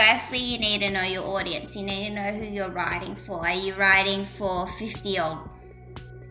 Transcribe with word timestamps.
firstly, 0.00 0.38
you 0.38 0.58
need 0.58 0.80
to 0.80 0.90
know 0.90 1.02
your 1.02 1.26
audience. 1.26 1.76
You 1.76 1.84
need 1.84 2.08
to 2.08 2.14
know 2.14 2.30
who 2.32 2.44
you're 2.44 2.70
writing 2.70 3.14
for. 3.14 3.46
Are 3.46 3.54
you 3.54 3.74
writing 3.74 4.24
for 4.24 4.66
50 4.66 5.08
year 5.08 5.22
old 5.22 5.48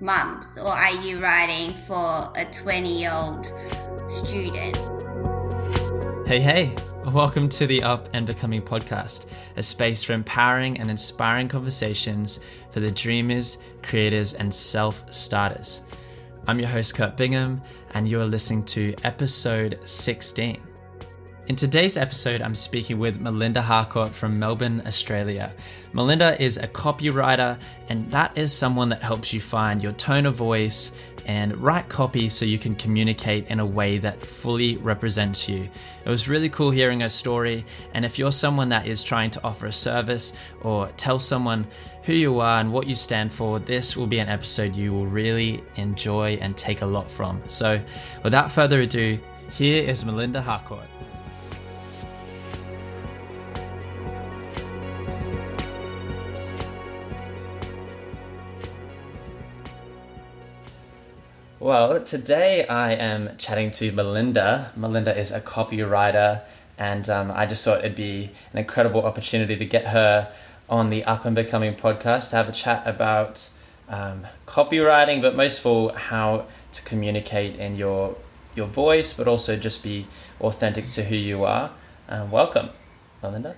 mums 0.01 0.57
or 0.57 0.69
are 0.69 0.95
you 1.03 1.19
writing 1.19 1.71
for 1.71 2.31
a 2.35 2.45
20 2.51 2.99
year 2.99 3.11
old 3.13 3.45
student? 4.09 4.77
Hey, 6.27 6.39
hey. 6.39 6.75
Welcome 7.05 7.49
to 7.49 7.65
the 7.65 7.81
Up 7.81 8.09
and 8.13 8.25
Becoming 8.25 8.61
podcast, 8.61 9.27
a 9.55 9.63
space 9.63 10.03
for 10.03 10.13
empowering 10.13 10.79
and 10.79 10.89
inspiring 10.89 11.47
conversations 11.47 12.39
for 12.71 12.81
the 12.81 12.91
dreamers, 12.91 13.57
creators, 13.81 14.33
and 14.33 14.53
self 14.53 15.11
starters. 15.11 15.81
I'm 16.47 16.59
your 16.59 16.69
host, 16.69 16.95
Kurt 16.95 17.17
Bingham, 17.17 17.61
and 17.91 18.07
you 18.07 18.19
are 18.19 18.25
listening 18.25 18.63
to 18.65 18.93
episode 19.03 19.79
16. 19.85 20.68
In 21.49 21.55
today's 21.55 21.97
episode, 21.97 22.43
I'm 22.43 22.53
speaking 22.53 22.99
with 22.99 23.19
Melinda 23.19 23.59
Harcourt 23.59 24.11
from 24.11 24.37
Melbourne, 24.37 24.83
Australia. 24.85 25.51
Melinda 25.93 26.39
is 26.39 26.57
a 26.57 26.67
copywriter, 26.67 27.57
and 27.89 28.11
that 28.11 28.37
is 28.37 28.53
someone 28.53 28.89
that 28.89 29.01
helps 29.01 29.33
you 29.33 29.41
find 29.41 29.81
your 29.81 29.93
tone 29.93 30.27
of 30.27 30.35
voice 30.35 30.91
and 31.25 31.57
write 31.57 31.89
copy 31.89 32.29
so 32.29 32.45
you 32.45 32.59
can 32.59 32.75
communicate 32.75 33.47
in 33.47 33.59
a 33.59 33.65
way 33.65 33.97
that 33.97 34.23
fully 34.23 34.77
represents 34.77 35.49
you. 35.49 35.67
It 36.05 36.09
was 36.09 36.29
really 36.29 36.49
cool 36.49 36.69
hearing 36.69 36.99
her 36.99 37.09
story, 37.09 37.65
and 37.95 38.05
if 38.05 38.19
you're 38.19 38.31
someone 38.31 38.69
that 38.69 38.85
is 38.85 39.01
trying 39.01 39.31
to 39.31 39.43
offer 39.43 39.65
a 39.65 39.73
service 39.73 40.33
or 40.61 40.89
tell 40.97 41.17
someone 41.17 41.65
who 42.03 42.13
you 42.13 42.39
are 42.41 42.61
and 42.61 42.71
what 42.71 42.85
you 42.85 42.93
stand 42.93 43.33
for, 43.33 43.57
this 43.57 43.97
will 43.97 44.05
be 44.05 44.19
an 44.19 44.29
episode 44.29 44.75
you 44.75 44.93
will 44.93 45.07
really 45.07 45.63
enjoy 45.77 46.37
and 46.41 46.55
take 46.55 46.83
a 46.83 46.85
lot 46.85 47.09
from. 47.09 47.41
So, 47.47 47.81
without 48.23 48.51
further 48.51 48.81
ado, 48.81 49.17
here 49.51 49.83
is 49.83 50.05
Melinda 50.05 50.43
Harcourt. 50.43 50.85
Well, 61.61 62.01
today 62.01 62.65
I 62.67 62.93
am 62.93 63.35
chatting 63.37 63.71
to 63.71 63.91
Melinda. 63.91 64.71
Melinda 64.77 65.13
is 65.13 65.29
a 65.29 65.41
copywriter, 65.41 66.43
and 66.77 67.09
um, 67.09 67.31
I 67.31 67.45
just 67.47 67.65
thought 67.65 67.79
it'd 67.79 67.97
be 67.97 68.31
an 68.53 68.59
incredible 68.59 69.03
opportunity 69.03 69.57
to 69.57 69.65
get 69.65 69.87
her 69.87 70.31
on 70.69 70.89
the 70.89 71.03
Up 71.03 71.25
and 71.25 71.35
Becoming 71.35 71.75
podcast 71.75 72.29
to 72.29 72.37
have 72.37 72.47
a 72.47 72.53
chat 72.53 72.87
about 72.87 73.49
um, 73.89 74.25
copywriting, 74.47 75.21
but 75.21 75.35
most 75.35 75.59
of 75.59 75.65
all, 75.65 75.89
how 75.89 76.45
to 76.71 76.81
communicate 76.83 77.57
in 77.57 77.75
your 77.75 78.15
your 78.55 78.67
voice, 78.67 79.13
but 79.13 79.27
also 79.27 79.57
just 79.57 79.83
be 79.83 80.07
authentic 80.39 80.87
to 80.91 81.03
who 81.03 81.15
you 81.17 81.43
are. 81.43 81.71
Um, 82.07 82.31
welcome, 82.31 82.69
Melinda. 83.21 83.57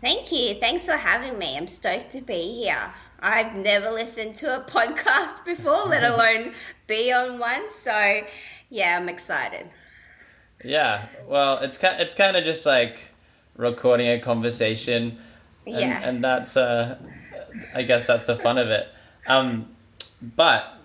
Thank 0.00 0.32
you. 0.32 0.54
Thanks 0.54 0.86
for 0.86 0.96
having 0.96 1.38
me. 1.38 1.56
I'm 1.56 1.68
stoked 1.68 2.10
to 2.10 2.22
be 2.22 2.64
here. 2.64 2.92
I've 3.28 3.56
never 3.56 3.90
listened 3.90 4.36
to 4.36 4.56
a 4.56 4.60
podcast 4.60 5.44
before, 5.44 5.86
let 5.88 6.04
alone 6.14 6.52
be 6.86 7.12
on 7.12 7.40
one. 7.40 7.68
So, 7.68 8.20
yeah, 8.70 8.96
I'm 9.00 9.08
excited. 9.08 9.68
Yeah, 10.64 11.06
well, 11.26 11.58
it's 11.58 11.76
kind 11.76 12.00
it's 12.00 12.14
kind 12.14 12.36
of 12.36 12.44
just 12.44 12.64
like 12.64 13.12
recording 13.56 14.06
a 14.06 14.20
conversation. 14.20 15.18
And, 15.66 15.76
Yeah. 15.80 16.00
and 16.04 16.22
that's 16.22 16.56
uh, 16.56 16.98
I 17.74 17.82
guess 17.82 18.06
that's 18.06 18.26
the 18.28 18.36
fun 18.36 18.58
of 18.58 18.68
it. 18.70 18.86
Um, 19.26 19.70
but 20.22 20.78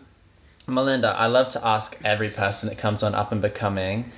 Melinda, 0.66 1.10
I 1.10 1.28
love 1.28 1.50
to 1.50 1.66
ask 1.66 2.00
every 2.04 2.32
person 2.32 2.70
that 2.70 2.78
comes 2.80 3.04
on 3.04 3.14
Up 3.14 3.32
and 3.32 3.42
Becoming, 3.42 4.12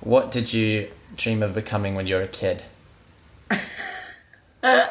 what 0.00 0.30
did 0.30 0.52
you 0.52 0.90
dream 1.16 1.42
of 1.42 1.54
becoming 1.54 1.94
when 1.94 2.06
you 2.06 2.16
were 2.16 2.22
a 2.22 2.28
kid? 2.28 2.62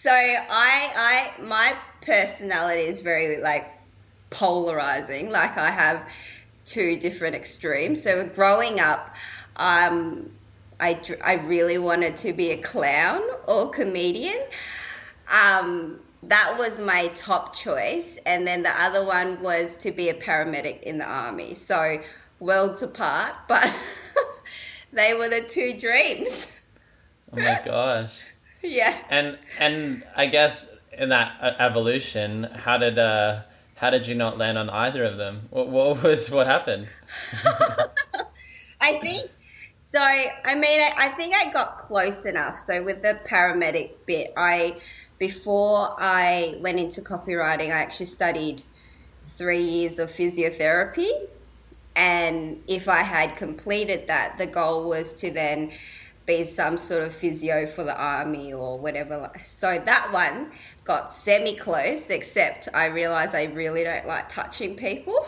So 0.00 0.10
I 0.10 0.40
I 0.50 1.42
my 1.42 1.74
personality 2.00 2.84
is 2.84 3.02
very 3.02 3.38
like 3.38 3.70
polarizing. 4.30 5.30
Like 5.30 5.58
I 5.58 5.68
have 5.68 6.08
two 6.64 6.96
different 6.96 7.36
extremes. 7.36 8.02
So 8.02 8.26
growing 8.26 8.80
up, 8.80 9.14
um, 9.56 10.30
I 10.80 10.98
I 11.22 11.34
really 11.34 11.76
wanted 11.76 12.16
to 12.16 12.32
be 12.32 12.50
a 12.50 12.56
clown 12.56 13.20
or 13.46 13.68
comedian. 13.68 14.40
Um, 15.30 16.00
that 16.22 16.54
was 16.58 16.80
my 16.80 17.08
top 17.14 17.54
choice, 17.54 18.18
and 18.24 18.46
then 18.46 18.62
the 18.62 18.72
other 18.82 19.04
one 19.04 19.42
was 19.42 19.76
to 19.84 19.92
be 19.92 20.08
a 20.08 20.14
paramedic 20.14 20.82
in 20.82 20.96
the 20.96 21.04
army. 21.04 21.52
So 21.52 22.00
worlds 22.38 22.82
apart, 22.82 23.34
but 23.48 23.70
they 24.94 25.12
were 25.12 25.28
the 25.28 25.44
two 25.46 25.78
dreams. 25.78 26.58
Oh 27.34 27.38
my 27.38 27.60
gosh. 27.66 28.18
Yeah. 28.62 28.96
And 29.08 29.38
and 29.58 30.04
I 30.14 30.26
guess 30.26 30.76
in 30.92 31.08
that 31.08 31.56
evolution, 31.58 32.44
how 32.44 32.76
did 32.76 32.98
uh 32.98 33.42
how 33.76 33.88
did 33.88 34.06
you 34.06 34.14
not 34.14 34.36
land 34.36 34.58
on 34.58 34.68
either 34.68 35.02
of 35.04 35.16
them? 35.16 35.48
What, 35.48 35.68
what 35.68 36.02
was 36.02 36.30
what 36.30 36.46
happened? 36.46 36.88
I 38.82 38.98
think 39.00 39.30
so. 39.78 40.00
I 40.00 40.54
mean, 40.54 40.80
I, 40.80 40.92
I 40.98 41.08
think 41.08 41.34
I 41.34 41.50
got 41.52 41.78
close 41.78 42.26
enough. 42.26 42.56
So 42.56 42.82
with 42.82 43.02
the 43.02 43.18
paramedic 43.26 43.92
bit, 44.04 44.32
I 44.36 44.76
before 45.18 45.94
I 45.98 46.56
went 46.60 46.78
into 46.78 47.00
copywriting, 47.00 47.68
I 47.68 47.80
actually 47.80 48.06
studied 48.06 48.62
three 49.26 49.62
years 49.62 49.98
of 49.98 50.10
physiotherapy, 50.10 51.10
and 51.96 52.62
if 52.68 52.88
I 52.88 53.02
had 53.02 53.36
completed 53.36 54.06
that, 54.08 54.36
the 54.36 54.46
goal 54.46 54.88
was 54.88 55.14
to 55.14 55.30
then 55.30 55.72
be 56.30 56.44
some 56.44 56.76
sort 56.76 57.02
of 57.02 57.12
physio 57.12 57.66
for 57.66 57.82
the 57.82 57.96
army 58.00 58.52
or 58.52 58.78
whatever. 58.78 59.32
So 59.44 59.78
that 59.84 60.10
one 60.12 60.52
got 60.84 61.10
semi 61.10 61.56
close, 61.56 62.08
except 62.08 62.68
I 62.72 62.86
realized 62.86 63.34
I 63.34 63.46
really 63.46 63.82
don't 63.82 64.06
like 64.06 64.28
touching 64.28 64.76
people. 64.76 65.26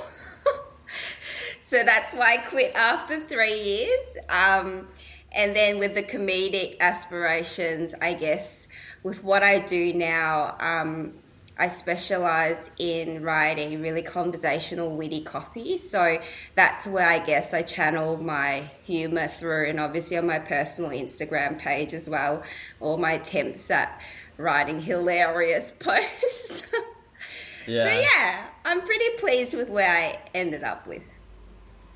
so 1.61 1.83
that's 1.85 2.15
why 2.15 2.37
I 2.39 2.49
quit 2.49 2.73
after 2.77 3.19
three 3.19 3.61
years. 3.61 4.17
Um, 4.29 4.89
and 5.35 5.57
then 5.57 5.81
with 5.81 5.95
the 5.95 6.03
comedic 6.05 6.79
aspirations, 6.79 7.95
I 8.01 8.15
guess 8.15 8.69
with 9.03 9.25
what 9.25 9.43
I 9.43 9.59
do 9.59 9.93
now, 9.95 10.57
um, 10.61 11.15
I 11.63 11.69
specialize 11.69 12.73
in 12.77 13.23
writing 13.23 13.81
really 13.83 14.03
conversational, 14.03 14.97
witty 14.97 15.23
copy. 15.23 15.79
So 15.79 16.19
that's 16.57 16.89
where 16.89 17.09
I 17.09 17.25
guess 17.25 17.55
I 17.55 17.63
channel 17.63 18.17
my 18.17 18.73
humor 18.83 19.29
through, 19.29 19.69
and 19.69 19.79
obviously 19.79 20.19
on 20.19 20.27
my 20.27 20.41
personal 20.41 20.91
Instagram 20.91 21.61
page 21.61 21.93
as 21.93 22.11
well, 22.11 22.43
all 22.81 22.97
my 22.97 23.13
attempts 23.13 23.71
at 23.71 24.01
writing 24.37 24.81
hilarious 24.81 25.71
posts. 25.79 26.69
Yeah. 27.69 27.87
So 27.87 28.01
yeah, 28.17 28.49
I'm 28.65 28.81
pretty 28.81 29.11
pleased 29.19 29.57
with 29.57 29.71
where 29.71 29.89
I 29.89 30.19
ended 30.35 30.65
up 30.65 30.85
with. 30.85 31.05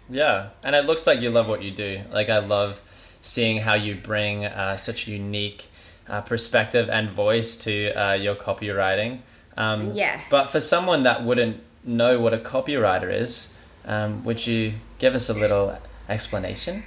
Yeah, 0.09 0.51
and 0.63 0.77
it 0.77 0.87
looks 0.87 1.09
like 1.09 1.21
you 1.21 1.31
love 1.31 1.49
what 1.49 1.65
you 1.65 1.73
do. 1.73 2.03
Like 2.13 2.31
I 2.31 2.39
love 2.39 2.83
seeing 3.21 3.63
how 3.63 3.75
you 3.75 3.97
bring 3.97 4.45
uh, 4.45 4.77
such 4.77 5.09
a 5.09 5.11
unique 5.11 5.67
uh, 6.09 6.21
perspective 6.21 6.89
and 6.89 7.11
voice 7.11 7.57
to 7.65 7.91
uh, 8.01 8.13
your 8.13 8.37
copywriting. 8.37 9.23
Um, 9.57 9.93
Yeah. 9.95 10.21
But 10.31 10.51
for 10.51 10.61
someone 10.61 11.03
that 11.05 11.25
wouldn't 11.25 11.63
know 11.85 12.21
what 12.21 12.35
a 12.35 12.39
copywriter 12.39 13.13
is, 13.13 13.55
um, 13.85 14.25
would 14.25 14.47
you 14.47 14.75
give 14.99 15.15
us 15.15 15.29
a 15.29 15.35
little 15.35 15.79
explanation? 16.09 16.85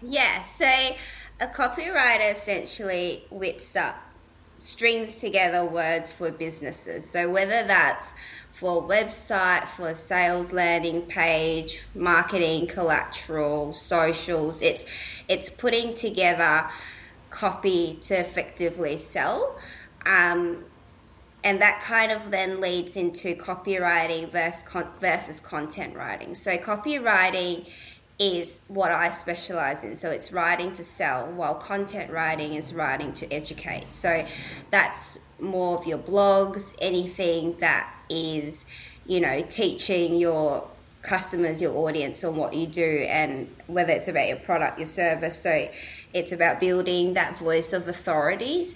Yeah, 0.00 0.42
so 0.42 0.66
a 1.40 1.46
copywriter 1.46 2.32
essentially 2.32 3.24
whips 3.30 3.76
up, 3.76 3.96
strings 4.58 5.20
together 5.20 5.64
words 5.64 6.12
for 6.12 6.30
businesses. 6.30 7.08
So 7.08 7.30
whether 7.30 7.62
that's 7.62 8.14
for 8.50 8.84
a 8.84 8.86
website, 8.86 9.64
for 9.64 9.88
a 9.88 9.94
sales 9.94 10.52
landing 10.52 11.02
page, 11.02 11.82
marketing, 11.94 12.66
collateral, 12.66 13.72
socials, 13.72 14.60
it's 14.62 14.84
it's 15.28 15.50
putting 15.50 15.94
together 15.94 16.68
copy 17.30 17.94
to 18.02 18.14
effectively 18.14 18.96
sell. 18.96 19.56
Um, 20.06 20.64
and 21.44 21.60
that 21.60 21.80
kind 21.80 22.12
of 22.12 22.30
then 22.30 22.60
leads 22.60 22.96
into 22.96 23.34
copywriting 23.34 24.30
versus, 24.30 24.62
con- 24.62 24.88
versus 25.00 25.40
content 25.40 25.96
writing. 25.96 26.34
So 26.34 26.56
copywriting 26.56 27.68
is 28.18 28.62
what 28.68 28.92
I 28.92 29.10
specialize 29.10 29.82
in. 29.82 29.96
So 29.96 30.10
it's 30.10 30.32
writing 30.32 30.72
to 30.74 30.84
sell, 30.84 31.26
while 31.32 31.54
content 31.54 32.12
writing 32.12 32.54
is 32.54 32.72
writing 32.72 33.12
to 33.14 33.32
educate. 33.32 33.92
So 33.92 34.24
that's 34.70 35.18
more 35.40 35.78
of 35.78 35.86
your 35.86 35.98
blogs, 35.98 36.76
anything 36.80 37.56
that 37.58 37.92
is, 38.08 38.64
you 39.06 39.20
know, 39.20 39.42
teaching 39.48 40.16
your 40.16 40.68
customers, 41.02 41.60
your 41.60 41.76
audience 41.76 42.22
on 42.22 42.36
what 42.36 42.54
you 42.54 42.66
do 42.68 43.04
and 43.08 43.48
whether 43.66 43.90
it's 43.90 44.06
about 44.06 44.28
your 44.28 44.36
product, 44.36 44.78
your 44.78 44.86
service. 44.86 45.42
So 45.42 45.66
it's 46.14 46.30
about 46.30 46.60
building 46.60 47.14
that 47.14 47.36
voice 47.36 47.72
of 47.72 47.88
authority. 47.88 48.66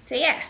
So 0.00 0.14
yeah. 0.14 0.40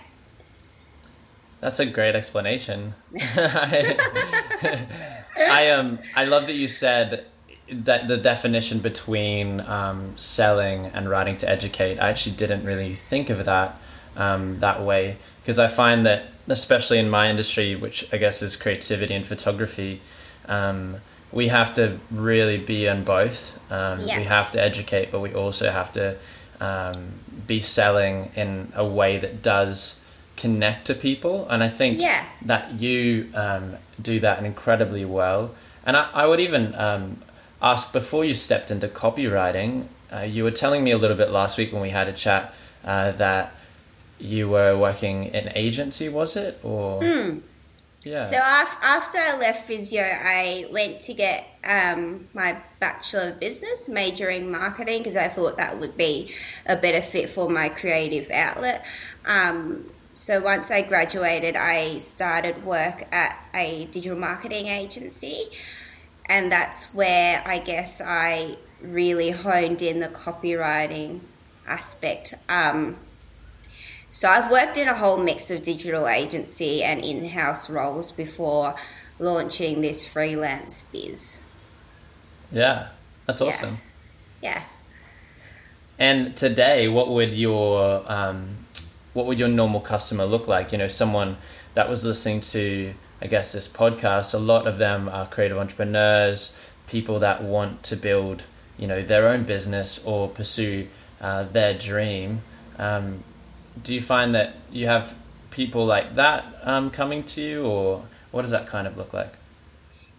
That's 1.65 1.81
a 1.81 1.87
great 1.87 2.15
explanation. 2.15 2.93
I, 3.19 4.87
I 5.39 5.71
um 5.71 5.99
I 6.15 6.27
love 6.27 6.47
that 6.47 6.57
you 6.57 6.69
said 6.69 7.27
that 7.71 8.07
the 8.07 8.19
definition 8.19 8.81
between 8.81 9.63
um, 9.63 10.13
selling 10.19 10.85
and 10.89 11.09
writing 11.09 11.39
to 11.39 11.49
educate, 11.49 11.99
I 11.99 12.11
actually 12.11 12.37
didn't 12.37 12.67
really 12.67 12.95
think 12.95 13.31
of 13.31 13.47
that 13.47 13.81
um, 14.15 14.59
that 14.59 14.83
way 14.83 15.17
because 15.41 15.59
I 15.59 15.69
find 15.69 16.05
that 16.05 16.27
especially 16.49 16.99
in 16.99 17.09
my 17.09 17.31
industry, 17.31 17.75
which 17.75 18.13
I 18.13 18.19
guess 18.19 18.43
is 18.43 18.57
creativity 18.57 19.15
and 19.15 19.27
photography, 19.27 20.03
um, 20.47 20.99
we 21.33 21.49
have 21.49 21.73
to 21.77 21.99
really 22.11 22.59
be 22.59 22.87
on 22.91 23.05
both. 23.05 23.59
Um, 23.73 24.03
yeah. 24.03 24.19
We 24.19 24.25
have 24.25 24.53
to 24.53 24.61
educate, 24.61 25.11
but 25.11 25.21
we 25.21 25.33
also 25.33 25.71
have 25.71 25.91
to 25.93 26.19
um, 26.61 27.21
be 27.47 27.61
selling 27.61 28.33
in 28.37 28.71
a 28.75 28.85
way 28.85 29.17
that 29.17 29.41
does 29.41 30.04
connect 30.37 30.87
to 30.87 30.95
people. 30.95 31.47
And 31.49 31.63
I 31.63 31.69
think 31.69 32.01
yeah. 32.01 32.27
that 32.43 32.81
you 32.81 33.31
um, 33.35 33.77
do 34.01 34.21
that 34.21 34.45
incredibly 34.45 35.05
well. 35.05 35.55
And 35.87 35.97
I, 35.97 36.11
I 36.13 36.27
would 36.27 36.41
even 36.41 36.75
um, 36.75 37.19
ask 37.61 37.93
before 37.93 38.25
you 38.25 38.35
stepped 38.35 38.71
into 38.71 38.89
copywriting, 38.89 39.89
uh, 40.13 40.21
you 40.21 40.45
were 40.45 40.51
telling 40.51 40.85
me 40.85 40.91
a 40.91 40.99
little 40.99 41.17
bit 41.17 41.31
last 41.31 41.59
week 41.59 41.73
when 41.73 41.83
we 41.83 41.91
had 41.91 42.09
a 42.09 42.13
chat 42.13 42.55
uh, 42.85 43.13
that 43.13 43.55
you 44.19 44.49
were 44.49 44.77
working 44.77 45.25
in 45.27 45.51
agency, 45.55 46.09
was 46.09 46.37
it? 46.37 46.61
Or. 46.63 47.01
Mm. 47.01 47.43
Yeah. 48.05 48.21
So 48.21 48.37
after 48.37 49.19
I 49.19 49.39
left 49.39 49.67
physio, 49.67 50.03
I 50.03 50.67
went 50.71 51.01
to 51.01 51.15
get 51.15 51.59
um, 51.67 52.29
my 52.35 52.63
bachelor 52.79 53.31
of 53.31 53.41
business, 53.41 53.89
majoring 53.89 54.51
marketing, 54.51 54.99
because 54.99 55.17
I 55.17 55.29
thought 55.29 55.57
that 55.57 55.81
would 55.81 55.97
be 55.97 56.31
a 56.67 56.77
better 56.77 57.01
fit 57.01 57.31
for 57.31 57.49
my 57.49 57.71
creative 57.71 58.31
outlet. 58.31 58.85
Um, 59.25 59.91
so 60.15 60.41
once 60.41 60.71
I 60.71 60.83
graduated, 60.83 61.57
I 61.57 61.99
started 61.99 62.65
work 62.65 63.03
at 63.13 63.37
a 63.53 63.87
digital 63.91 64.17
marketing 64.17 64.69
agency, 64.69 65.47
and 66.27 66.51
that's 66.51 66.95
where 66.95 67.43
I 67.45 67.59
guess 67.59 68.01
I 68.05 68.57
really 68.81 69.31
honed 69.31 69.83
in 69.83 69.99
the 69.99 70.09
copywriting 70.09 71.21
aspect. 71.67 72.35
Um, 72.49 72.97
so 74.11 74.29
I've 74.29 74.51
worked 74.51 74.79
in 74.79 74.87
a 74.87 74.95
whole 74.95 75.19
mix 75.19 75.51
of 75.51 75.65
digital 75.65 76.07
agency 76.07 76.85
and 76.85 77.05
in-house 77.05 77.69
roles 77.69 78.13
before 78.13 78.77
launching 79.19 79.81
this 79.81 80.07
freelance 80.07 80.85
biz. 80.85 81.45
Yeah, 82.53 82.91
that's 83.27 83.41
awesome. 83.41 83.79
Yeah. 84.41 84.59
yeah. 84.59 84.63
And 85.99 86.37
today, 86.37 86.87
what 86.87 87.09
would 87.09 87.33
your 87.33 88.05
um, 88.11 88.64
what 89.15 89.27
would 89.27 89.39
your 89.39 89.49
normal 89.49 89.81
customer 89.81 90.27
look 90.27 90.47
like? 90.47 90.73
You 90.73 90.79
know, 90.79 90.89
someone 90.89 91.39
that 91.73 91.89
was 91.89 92.05
listening 92.05 92.41
to, 92.41 92.95
I 93.23 93.27
guess, 93.27 93.53
this 93.53 93.67
podcast. 93.67 94.35
A 94.35 94.39
lot 94.39 94.67
of 94.67 94.79
them 94.79 95.09
are 95.09 95.27
creative 95.27 95.57
entrepreneurs, 95.57 96.55
people 96.87 97.19
that 97.21 97.43
want 97.43 97.83
to 97.85 97.97
build, 97.97 98.43
you 98.77 98.87
know, 98.87 99.03
their 99.03 99.27
own 99.29 99.45
business 99.45 100.05
or 100.05 100.29
pursue 100.29 100.89
uh, 101.21 101.45
their 101.45 101.73
dream. 101.73 102.43
Um, 102.79 103.25
do 103.83 103.95
you 103.95 104.03
find 104.03 104.35
that 104.35 104.57
you 104.71 104.87
have 104.87 105.17
people 105.51 105.87
like 105.87 106.17
that 106.17 106.45
um, 106.63 106.91
coming 106.91 107.23
to 107.23 107.41
you, 107.41 107.65
or 107.65 108.05
what 108.31 108.43
does 108.43 108.51
that 108.51 108.67
kind 108.67 108.87
of 108.87 108.97
look 108.97 109.13
like? 109.13 109.35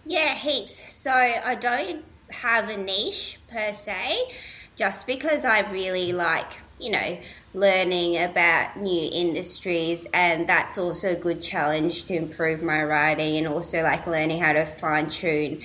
Yeah, 0.05 0.35
heaps. 0.35 0.93
So 0.93 1.11
I 1.11 1.55
don't 1.55 2.03
have 2.29 2.69
a 2.69 2.77
niche 2.77 3.39
per 3.49 3.73
se, 3.73 4.15
just 4.75 5.05
because 5.05 5.45
I 5.45 5.69
really 5.71 6.13
like, 6.13 6.61
you 6.79 6.91
know, 6.91 7.17
learning 7.53 8.17
about 8.21 8.77
new 8.77 9.09
industries, 9.11 10.07
and 10.13 10.47
that's 10.47 10.77
also 10.77 11.13
a 11.13 11.15
good 11.15 11.41
challenge 11.41 12.05
to 12.05 12.15
improve 12.15 12.61
my 12.61 12.83
writing, 12.83 13.37
and 13.37 13.47
also 13.47 13.81
like 13.83 14.05
learning 14.05 14.41
how 14.41 14.53
to 14.53 14.65
fine 14.65 15.09
tune. 15.09 15.61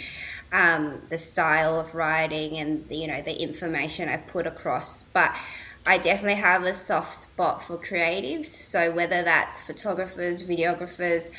Um, 0.52 1.02
the 1.10 1.18
style 1.18 1.78
of 1.78 1.94
writing 1.94 2.58
and 2.58 2.84
you 2.90 3.06
know 3.06 3.22
the 3.22 3.40
information 3.40 4.08
I 4.08 4.16
put 4.16 4.48
across, 4.48 5.04
but 5.04 5.32
I 5.86 5.98
definitely 5.98 6.40
have 6.40 6.62
a 6.64 6.74
soft 6.74 7.14
spot 7.14 7.62
for 7.62 7.78
creatives. 7.78 8.46
So 8.46 8.92
whether 8.92 9.22
that's 9.22 9.60
photographers, 9.60 10.42
videographers, 10.42 11.30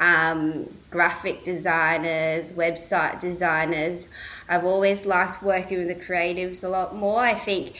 um, 0.00 0.76
graphic 0.90 1.44
designers, 1.44 2.54
website 2.54 3.20
designers, 3.20 4.10
I've 4.48 4.64
always 4.64 5.06
liked 5.06 5.42
working 5.42 5.78
with 5.78 5.88
the 5.88 5.94
creatives 5.94 6.64
a 6.64 6.68
lot 6.68 6.96
more. 6.96 7.20
I 7.20 7.34
think 7.34 7.76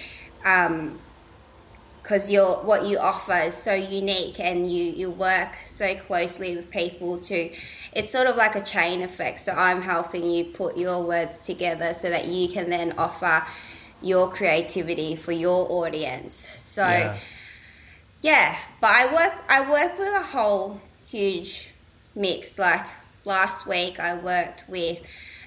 because 2.02 2.32
your 2.32 2.56
what 2.64 2.84
you 2.84 2.98
offer 2.98 3.32
is 3.32 3.54
so 3.54 3.72
unique 3.74 4.40
and 4.40 4.70
you 4.70 4.84
you 4.84 5.10
work 5.10 5.54
so 5.64 5.94
closely 5.94 6.56
with 6.56 6.70
people 6.70 7.18
to 7.18 7.50
it's 7.92 8.10
sort 8.10 8.26
of 8.26 8.36
like 8.36 8.56
a 8.56 8.62
chain 8.62 9.02
effect 9.02 9.38
so 9.38 9.52
i'm 9.52 9.82
helping 9.82 10.26
you 10.26 10.44
put 10.44 10.76
your 10.76 11.02
words 11.02 11.46
together 11.46 11.94
so 11.94 12.10
that 12.10 12.26
you 12.26 12.48
can 12.48 12.68
then 12.70 12.92
offer 12.98 13.44
your 14.02 14.28
creativity 14.30 15.16
for 15.16 15.32
your 15.32 15.70
audience. 15.70 16.34
So 16.56 16.86
yeah. 16.86 17.16
yeah, 18.20 18.56
but 18.80 18.90
I 18.90 19.06
work 19.12 19.44
I 19.48 19.70
work 19.70 19.98
with 19.98 20.14
a 20.14 20.36
whole 20.36 20.80
huge 21.06 21.72
mix. 22.14 22.58
Like 22.58 22.84
last 23.24 23.66
week 23.66 24.00
I 24.00 24.16
worked 24.16 24.64
with 24.68 25.02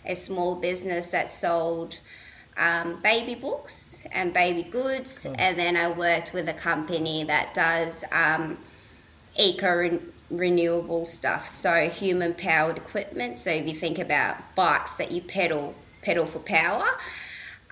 a 0.05 0.15
small 0.15 0.55
business 0.55 1.11
that 1.11 1.29
sold 1.29 1.99
um, 2.57 3.01
baby 3.01 3.35
books 3.35 4.05
and 4.11 4.33
baby 4.33 4.63
goods, 4.63 5.23
cool. 5.23 5.35
and 5.37 5.57
then 5.57 5.75
I 5.75 5.91
worked 5.91 6.33
with 6.33 6.47
a 6.47 6.53
company 6.53 7.23
that 7.23 7.53
does 7.53 8.05
um, 8.11 8.57
eco 9.37 9.99
renewable 10.29 11.05
stuff, 11.05 11.47
so 11.47 11.89
human 11.89 12.33
powered 12.33 12.77
equipment. 12.77 13.37
So 13.37 13.51
if 13.51 13.67
you 13.67 13.73
think 13.73 13.99
about 13.99 14.55
bikes 14.55 14.97
that 14.97 15.11
you 15.11 15.21
pedal 15.21 15.75
pedal 16.01 16.25
for 16.25 16.39
power, 16.39 16.85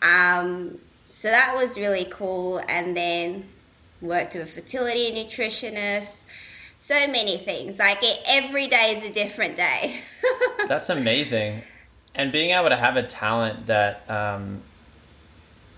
um, 0.01 0.79
so 1.11 1.29
that 1.29 1.53
was 1.55 1.77
really 1.77 2.05
cool. 2.05 2.59
And 2.67 2.97
then 2.97 3.45
worked 4.03 4.33
with 4.33 4.43
a 4.43 4.45
fertility 4.45 5.11
nutritionist. 5.11 6.27
So 6.77 7.07
many 7.07 7.37
things. 7.37 7.79
Like 7.79 7.99
it, 8.01 8.19
every 8.29 8.67
day 8.67 8.93
is 8.95 9.09
a 9.09 9.13
different 9.13 9.55
day. 9.55 10.01
That's 10.67 10.89
amazing. 10.89 11.61
And 12.13 12.31
being 12.31 12.51
able 12.51 12.69
to 12.69 12.75
have 12.75 12.97
a 12.97 13.03
talent 13.03 13.67
that 13.67 14.09
um, 14.09 14.61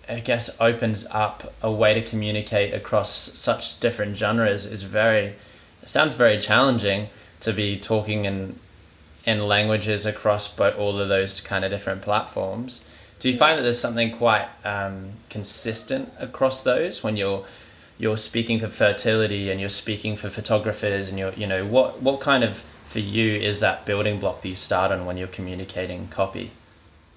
I 0.08 0.20
guess 0.20 0.60
opens 0.62 1.08
up 1.12 1.54
a 1.62 1.72
way 1.72 1.94
to 1.94 2.02
communicate 2.02 2.74
across 2.74 3.12
such 3.12 3.80
different 3.80 4.18
genres 4.18 4.66
is 4.66 4.84
very 4.84 5.36
sounds 5.84 6.16
very 6.16 6.40
challenging 6.40 7.10
to 7.42 7.54
be 7.54 7.78
talking 7.80 8.26
in 8.26 8.60
in 9.26 9.48
languages 9.48 10.06
across 10.06 10.54
but 10.54 10.76
all 10.76 11.00
of 11.00 11.10
those 11.10 11.42
kind 11.42 11.66
of 11.66 11.72
different 11.72 12.02
platforms. 12.02 12.86
Do 13.20 13.30
you 13.30 13.38
find 13.38 13.58
that 13.58 13.64
there's 13.64 13.80
something 13.80 14.12
quite 14.12 14.48
um, 14.64 15.14
consistent 15.30 16.14
across 16.20 16.64
those 16.64 17.04
when 17.04 17.18
you're 17.18 17.46
you're 17.98 18.18
speaking 18.18 18.60
for 18.60 18.68
fertility 18.68 19.50
and 19.50 19.60
you're 19.60 19.70
speaking 19.70 20.16
for 20.16 20.30
photographers 20.30 21.10
and 21.10 21.18
you're 21.18 21.34
you 21.34 21.48
know 21.48 21.66
what 21.66 22.02
what 22.02 22.20
kind 22.20 22.44
of 22.44 22.66
for 22.86 23.00
you 23.00 23.34
is 23.34 23.60
that 23.62 23.86
building 23.86 24.20
block 24.20 24.42
that 24.42 24.50
you 24.50 24.56
start 24.56 24.92
on 24.92 25.06
when 25.06 25.18
you're 25.18 25.28
communicating 25.28 26.08
copy? 26.08 26.52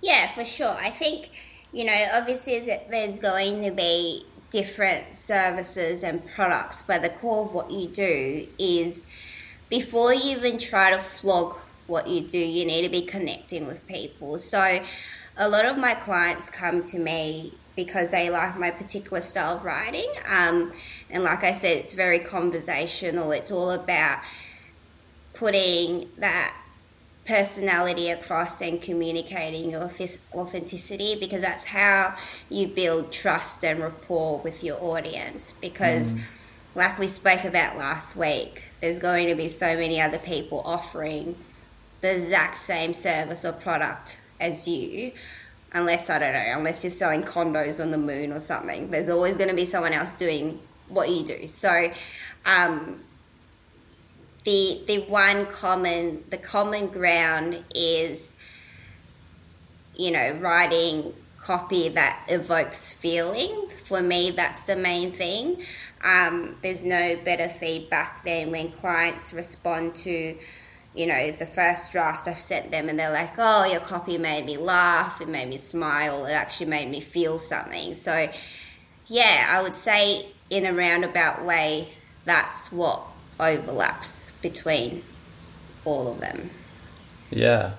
Yeah, 0.01 0.29
for 0.29 0.45
sure. 0.45 0.75
I 0.81 0.91
think 0.91 1.31
you 1.73 1.85
know 1.85 2.07
obviously 2.15 2.61
there's 2.91 3.19
going 3.19 3.63
to 3.63 3.71
be 3.71 4.25
different 4.51 5.15
services 5.15 6.03
and 6.03 6.27
products, 6.27 6.83
but 6.83 7.03
the 7.03 7.11
core 7.11 7.45
of 7.45 7.53
what 7.53 7.71
you 7.71 7.87
do 7.87 8.47
is 8.59 9.07
before 9.69 10.15
you 10.15 10.37
even 10.37 10.59
try 10.59 10.91
to 10.91 10.99
flog 10.99 11.57
what 11.87 12.09
you 12.09 12.21
do, 12.21 12.39
you 12.39 12.65
need 12.65 12.83
to 12.83 12.89
be 12.89 13.03
connecting 13.03 13.67
with 13.67 13.87
people. 13.87 14.39
So 14.39 14.81
a 15.37 15.49
lot 15.49 15.65
of 15.65 15.77
my 15.77 15.95
clients 15.95 16.51
come 16.51 16.83
to 16.83 16.99
me 16.99 17.53
because 17.77 18.11
they 18.11 18.31
like 18.31 18.59
my 18.59 18.71
particular 18.71 19.21
style 19.21 19.57
of 19.57 19.65
writing. 19.65 20.11
Um, 20.29 20.73
and 21.11 21.23
like 21.23 21.45
I 21.45 21.53
said, 21.53 21.77
it's 21.79 21.95
very 21.95 22.19
conversational. 22.19 23.31
It's 23.33 23.51
all 23.51 23.71
about 23.71 24.21
putting 25.35 26.09
that 26.19 26.57
personality 27.29 28.09
across 28.09 28.63
and 28.63 28.81
communicating 28.81 29.71
your 29.71 29.83
authenticity 30.35 31.15
because 31.21 31.43
that's 31.43 31.65
how 31.65 32.17
you 32.49 32.67
build 32.67 33.13
trust 33.13 33.63
and 33.65 33.81
rapport 33.81 34.39
with 34.39 34.65
your 34.65 34.83
audience. 34.83 35.53
Because, 35.53 36.15
mm. 36.15 36.23
like 36.75 36.99
we 36.99 37.07
spoke 37.07 37.45
about 37.45 37.77
last 37.77 38.17
week, 38.17 38.63
there's 38.81 38.99
going 38.99 39.29
to 39.29 39.35
be 39.35 39.47
so 39.47 39.77
many 39.77 40.01
other 40.01 40.19
people 40.19 40.63
offering 40.65 41.37
the 42.01 42.15
exact 42.15 42.55
same 42.55 42.95
service 42.95 43.45
or 43.45 43.53
product 43.53 44.21
as 44.41 44.67
you 44.67 45.13
unless 45.75 46.09
I 46.09 46.19
don't 46.19 46.33
know, 46.33 46.55
unless 46.57 46.83
you're 46.83 46.91
selling 46.91 47.23
condos 47.23 47.83
on 47.83 47.91
the 47.91 47.99
moon 47.99 48.33
or 48.33 48.41
something. 48.41 48.91
There's 48.91 49.11
always 49.11 49.37
going 49.37 49.51
to 49.51 49.57
be 49.57 49.67
someone 49.67 49.93
else 49.93 50.15
doing 50.15 50.61
what 50.89 51.11
you 51.11 51.23
do. 51.25 51.47
So, 51.47 51.93
um, 52.47 53.03
the 54.45 54.83
the 54.87 55.01
one 55.09 55.47
common 55.47 56.25
the 56.31 56.39
common 56.39 56.89
ground 56.89 57.65
is, 57.75 58.37
you 59.95 60.11
know, 60.11 60.33
writing 60.41 61.15
copy 61.41 61.89
that 61.89 62.25
evokes 62.29 62.93
feeling. 62.93 63.69
For 63.85 64.03
me, 64.03 64.31
that's 64.31 64.67
the 64.67 64.77
main 64.77 65.13
thing. 65.13 65.63
Um, 66.05 66.57
there's 66.63 66.85
no 66.85 67.17
better 67.25 67.49
feedback 67.49 68.23
than 68.25 68.51
when 68.51 68.71
clients 68.71 69.33
respond 69.33 69.95
to 69.97 70.37
you 70.95 71.07
know, 71.07 71.31
the 71.31 71.47
first 71.47 71.93
draft 71.93 72.27
I've 72.27 72.39
sent 72.39 72.73
them 72.73 72.89
and 72.89 72.99
they're 72.99 73.13
like, 73.13 73.35
oh, 73.39 73.65
your 73.65 73.81
copy 73.81 74.19
made 74.19 74.45
me 74.45 74.57
laugh, 74.57 75.21
it 75.21 75.29
made 75.29 75.49
me 75.49 75.57
smile, 75.57 76.27
it 76.27 76.33
actually 76.33 76.71
made 76.71 76.91
me 76.91 77.01
feel 77.01 77.39
something. 77.39 77.95
So, 77.95 78.29
yeah, 79.07 79.47
I 79.49 79.63
would 79.63 79.75
say 79.75 80.27
in 80.51 80.67
a 80.67 80.73
roundabout 80.73 81.45
way, 81.45 81.91
that's 82.25 82.73
what 82.73 83.07
overlaps 83.41 84.33
between 84.43 85.03
all 85.85 86.11
of 86.13 86.21
them. 86.21 86.51
Yeah. 87.31 87.73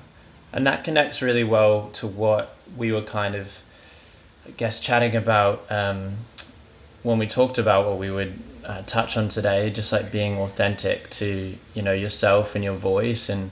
And 0.52 0.66
that 0.66 0.84
connects 0.84 1.22
really 1.22 1.44
well 1.44 1.90
to 1.94 2.08
what 2.08 2.56
we 2.76 2.92
were 2.92 3.02
kind 3.02 3.36
of, 3.36 3.64
I 4.48 4.52
guess, 4.52 4.80
chatting 4.80 5.16
about 5.16 5.66
um, 5.72 6.18
when 7.04 7.18
we 7.18 7.28
talked 7.28 7.58
about 7.58 7.86
what 7.86 7.98
we 7.98 8.10
would 8.10 8.40
uh, 8.66 8.82
touch 8.86 9.18
on 9.18 9.30
today, 9.30 9.70
just 9.70 9.92
like 9.92 10.12
being 10.12 10.38
authentic 10.38 11.10
to 11.10 11.56
you 11.74 11.82
know 11.82 11.94
yourself 11.94 12.56
and 12.56 12.64
your 12.64 12.76
voice, 12.76 13.30
and 13.30 13.52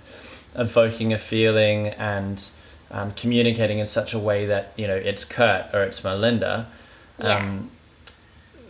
evoking 0.56 1.14
a 1.14 1.18
feeling 1.18 1.88
and 1.88 2.50
um, 2.92 3.12
communicating 3.14 3.80
in 3.80 3.86
such 3.86 4.14
a 4.14 4.20
way 4.20 4.46
that 4.46 4.74
you 4.76 4.88
know 4.88 4.96
it's 4.96 5.24
Kurt 5.24 5.74
or 5.74 5.84
it's 5.84 6.04
Melinda. 6.04 6.68
Yeah. 7.20 7.38
Um, 7.38 7.72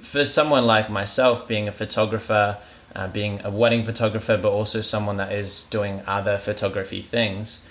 for 0.02 0.24
someone 0.24 0.66
like 0.66 0.90
myself, 0.90 1.48
being 1.48 1.68
a 1.68 1.72
photographer, 1.72 2.58
uh, 2.98 3.08
being 3.08 3.40
a 3.46 3.52
wedding 3.52 3.84
photographer, 3.84 4.38
but 4.38 4.52
also 4.52 4.82
someone 4.82 5.18
that 5.18 5.32
is 5.32 5.68
doing 5.70 6.02
other 6.08 6.38
photography 6.40 7.02
things, 7.02 7.64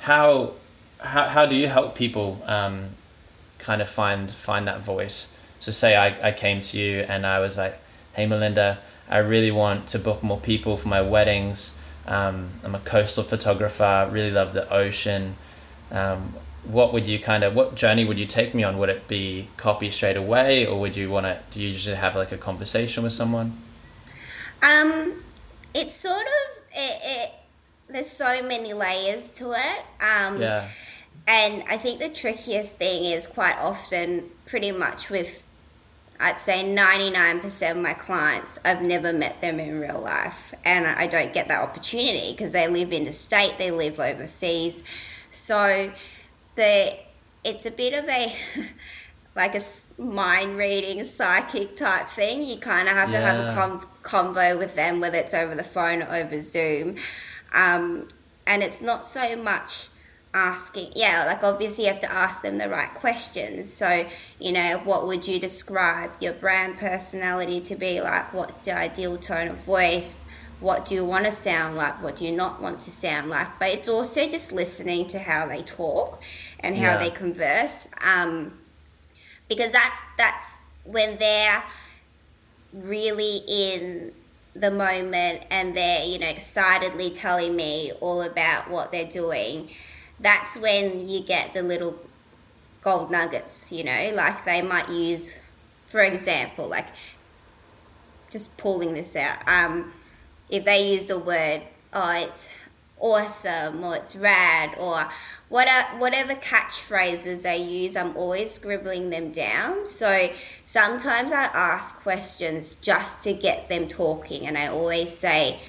how 0.00 0.54
how, 1.00 1.28
how 1.28 1.46
do 1.46 1.54
you 1.54 1.68
help 1.68 1.94
people 1.94 2.42
um, 2.46 2.90
kind 3.58 3.80
of 3.80 3.88
find 3.88 4.30
find 4.30 4.66
that 4.66 4.80
voice? 4.80 5.32
So 5.60 5.70
say 5.70 5.96
I, 5.96 6.28
I 6.28 6.32
came 6.32 6.60
to 6.60 6.78
you 6.78 7.00
and 7.08 7.24
I 7.24 7.38
was 7.38 7.56
like, 7.56 7.78
hey 8.14 8.26
Melinda, 8.26 8.80
I 9.08 9.18
really 9.18 9.52
want 9.52 9.86
to 9.88 9.98
book 10.00 10.22
more 10.22 10.40
people 10.40 10.76
for 10.76 10.88
my 10.88 11.00
weddings. 11.00 11.78
Um, 12.04 12.50
I'm 12.64 12.74
a 12.74 12.80
coastal 12.80 13.22
photographer, 13.22 14.08
really 14.10 14.32
love 14.32 14.52
the 14.52 14.68
ocean. 14.72 15.36
Um, 15.92 16.34
what 16.64 16.92
would 16.92 17.06
you 17.06 17.20
kind 17.20 17.44
of 17.44 17.54
what 17.54 17.76
journey 17.76 18.04
would 18.04 18.18
you 18.18 18.26
take 18.26 18.52
me 18.52 18.64
on? 18.64 18.78
Would 18.78 18.88
it 18.88 19.06
be 19.06 19.48
copy 19.56 19.90
straight 19.90 20.16
away, 20.16 20.66
or 20.66 20.80
would 20.80 20.96
you 20.96 21.08
want 21.08 21.26
to? 21.26 21.38
Do 21.52 21.60
you 21.62 21.68
usually 21.68 21.96
have 21.96 22.16
like 22.16 22.32
a 22.32 22.36
conversation 22.36 23.04
with 23.04 23.12
someone? 23.12 23.58
Um, 24.62 25.22
it's 25.74 25.94
sort 25.94 26.22
of 26.22 26.62
it, 26.74 27.00
it, 27.04 27.32
there's 27.88 28.10
so 28.10 28.42
many 28.42 28.72
layers 28.72 29.28
to 29.34 29.52
it. 29.52 29.84
Um, 30.00 30.40
Yeah, 30.40 30.68
And 31.26 31.62
I 31.68 31.76
think 31.76 32.00
the 32.00 32.08
trickiest 32.08 32.76
thing 32.78 33.04
is 33.04 33.26
quite 33.26 33.56
often, 33.58 34.30
pretty 34.46 34.72
much 34.72 35.10
with, 35.10 35.44
I'd 36.18 36.38
say 36.38 36.64
99% 36.64 37.70
of 37.70 37.76
my 37.76 37.92
clients, 37.92 38.58
I've 38.64 38.82
never 38.82 39.12
met 39.12 39.40
them 39.40 39.60
in 39.60 39.80
real 39.80 40.00
life. 40.00 40.54
And 40.64 40.86
I 40.86 41.06
don't 41.06 41.32
get 41.34 41.48
that 41.48 41.62
opportunity 41.62 42.32
because 42.32 42.52
they 42.52 42.66
live 42.68 42.92
in 42.92 43.04
the 43.04 43.12
state, 43.12 43.54
they 43.58 43.70
live 43.70 44.00
overseas. 44.00 44.84
So 45.30 45.92
the, 46.56 46.96
it's 47.44 47.66
a 47.66 47.70
bit 47.70 47.92
of 47.94 48.08
a, 48.08 48.34
like 49.34 49.54
a 49.54 49.60
mind 50.00 50.56
reading, 50.58 51.02
psychic 51.04 51.74
type 51.76 52.06
thing. 52.08 52.44
You 52.44 52.56
kind 52.58 52.88
of 52.88 52.94
have 52.94 53.10
to 53.10 53.16
have 53.18 53.38
a 53.38 53.42
Yeah. 53.44 53.54
con- 53.54 53.86
convo 54.02 54.58
with 54.58 54.74
them, 54.74 55.00
whether 55.00 55.18
it's 55.18 55.34
over 55.34 55.54
the 55.54 55.64
phone 55.64 56.02
or 56.02 56.14
over 56.14 56.38
Zoom. 56.40 56.96
Um, 57.54 58.08
and 58.46 58.62
it's 58.62 58.82
not 58.82 59.04
so 59.06 59.36
much 59.36 59.88
asking 60.34 60.90
yeah 60.96 61.24
like 61.26 61.44
obviously 61.44 61.84
you 61.84 61.90
have 61.90 62.00
to 62.00 62.10
ask 62.10 62.42
them 62.42 62.56
the 62.56 62.66
right 62.66 62.94
questions 62.94 63.70
so 63.70 64.06
you 64.40 64.50
know 64.50 64.80
what 64.82 65.06
would 65.06 65.28
you 65.28 65.38
describe 65.38 66.10
your 66.20 66.32
brand 66.32 66.78
personality 66.78 67.60
to 67.60 67.76
be 67.76 68.00
like 68.00 68.32
what's 68.32 68.64
the 68.64 68.74
ideal 68.74 69.18
tone 69.18 69.48
of 69.48 69.58
voice 69.58 70.24
what 70.58 70.86
do 70.86 70.94
you 70.94 71.04
want 71.04 71.26
to 71.26 71.30
sound 71.30 71.76
like 71.76 72.02
what 72.02 72.16
do 72.16 72.24
you 72.24 72.32
not 72.32 72.62
want 72.62 72.80
to 72.80 72.90
sound 72.90 73.28
like 73.28 73.58
but 73.58 73.68
it's 73.68 73.90
also 73.90 74.26
just 74.26 74.52
listening 74.52 75.06
to 75.06 75.18
how 75.18 75.44
they 75.46 75.60
talk 75.60 76.22
and 76.60 76.76
how 76.78 76.92
Yeah. 76.92 76.96
they 76.96 77.10
converse 77.10 77.86
um, 78.02 78.58
because 79.54 79.72
that's 79.72 80.00
that's 80.16 80.66
when 80.84 81.16
they're 81.18 81.62
really 82.72 83.40
in 83.48 84.12
the 84.54 84.70
moment 84.70 85.44
and 85.50 85.76
they're 85.76 86.04
you 86.04 86.18
know 86.18 86.28
excitedly 86.28 87.10
telling 87.10 87.56
me 87.56 87.92
all 88.00 88.22
about 88.22 88.70
what 88.70 88.92
they're 88.92 89.08
doing 89.08 89.68
that's 90.20 90.58
when 90.58 91.08
you 91.08 91.20
get 91.20 91.54
the 91.54 91.62
little 91.62 91.98
gold 92.82 93.10
nuggets 93.10 93.72
you 93.72 93.84
know? 93.84 94.12
Like 94.14 94.44
they 94.44 94.62
might 94.62 94.88
use 94.88 95.40
for 95.86 96.00
example 96.00 96.68
like 96.68 96.88
just 98.30 98.58
pulling 98.58 98.94
this 98.94 99.14
out 99.16 99.46
um 99.46 99.92
if 100.48 100.64
they 100.64 100.92
use 100.92 101.08
the 101.08 101.18
word 101.18 101.62
oh 101.92 102.24
it's 102.26 102.48
awesome 103.02 103.84
or 103.84 103.96
it's 103.96 104.16
rad 104.16 104.70
or 104.78 105.10
what 105.48 105.68
whatever 105.98 106.34
catchphrases 106.34 107.42
they 107.42 107.58
use 107.58 107.96
i'm 107.96 108.16
always 108.16 108.50
scribbling 108.52 109.10
them 109.10 109.30
down. 109.30 109.84
So 109.84 110.30
sometimes 110.64 111.32
i 111.32 111.44
ask 111.52 112.00
questions 112.00 112.76
just 112.76 113.22
to 113.24 113.34
get 113.34 113.68
them 113.68 113.88
talking 113.88 114.46
and 114.46 114.56
i 114.56 114.68
always 114.68 115.14
say 115.14 115.60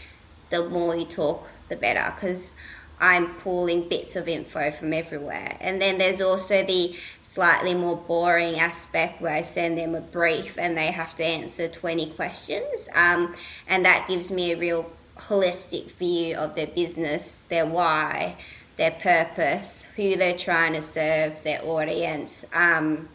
the 0.51 0.69
more 0.69 0.95
you 0.95 1.05
talk 1.05 1.49
the 1.69 1.75
better 1.75 2.13
because 2.13 2.53
i'm 2.99 3.33
pulling 3.35 3.89
bits 3.89 4.15
of 4.15 4.27
info 4.27 4.69
from 4.69 4.93
everywhere. 4.93 5.57
And 5.59 5.81
then 5.81 5.97
there's 5.97 6.21
also 6.21 6.63
the 6.63 6.95
slightly 7.21 7.73
more 7.73 7.97
boring 7.97 8.59
aspect 8.59 9.19
where 9.19 9.33
i 9.33 9.41
send 9.41 9.79
them 9.79 9.95
a 9.95 10.01
brief 10.01 10.57
and 10.59 10.77
they 10.77 10.91
have 10.91 11.15
to 11.15 11.25
answer 11.25 11.67
20 11.67 12.11
questions 12.11 12.87
um, 12.95 13.33
and 13.67 13.83
that 13.83 14.05
gives 14.07 14.31
me 14.31 14.51
a 14.51 14.57
real 14.57 14.91
holistic 15.17 15.91
view 15.93 16.35
of 16.35 16.55
their 16.55 16.67
business, 16.67 17.41
their 17.41 17.65
why, 17.65 18.35
their 18.77 18.91
purpose, 18.91 19.85
who 19.95 20.15
they're 20.15 20.37
trying 20.37 20.73
to 20.73 20.81
serve, 20.81 21.43
their 21.43 21.63
audience. 21.63 22.45
Um, 22.53 23.09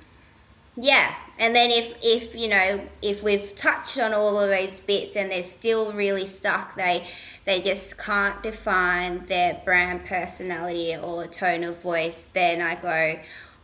yeah, 0.76 1.14
and 1.38 1.57
then 1.57 1.71
if 1.71 1.95
if 2.02 2.37
you 2.37 2.49
know 2.49 2.87
if 3.02 3.25
we've 3.25 3.55
touched 3.57 3.99
on 3.99 4.14
all 4.14 4.38
of 4.38 4.49
those 4.49 4.78
bits 4.78 5.17
and 5.17 5.31
they're 5.31 5.43
still 5.43 5.93
really 5.93 6.26
stuck, 6.26 6.76
they 6.76 7.05
they 7.45 7.61
just 7.61 7.99
can't 7.99 8.43
define 8.43 9.26
their 9.26 9.61
brand 9.64 10.05
personality 10.05 10.95
or 10.97 11.26
tone 11.26 11.64
of 11.64 11.83
voice. 11.83 12.25
Then 12.25 12.62
I 12.62 12.75
go, 12.76 13.21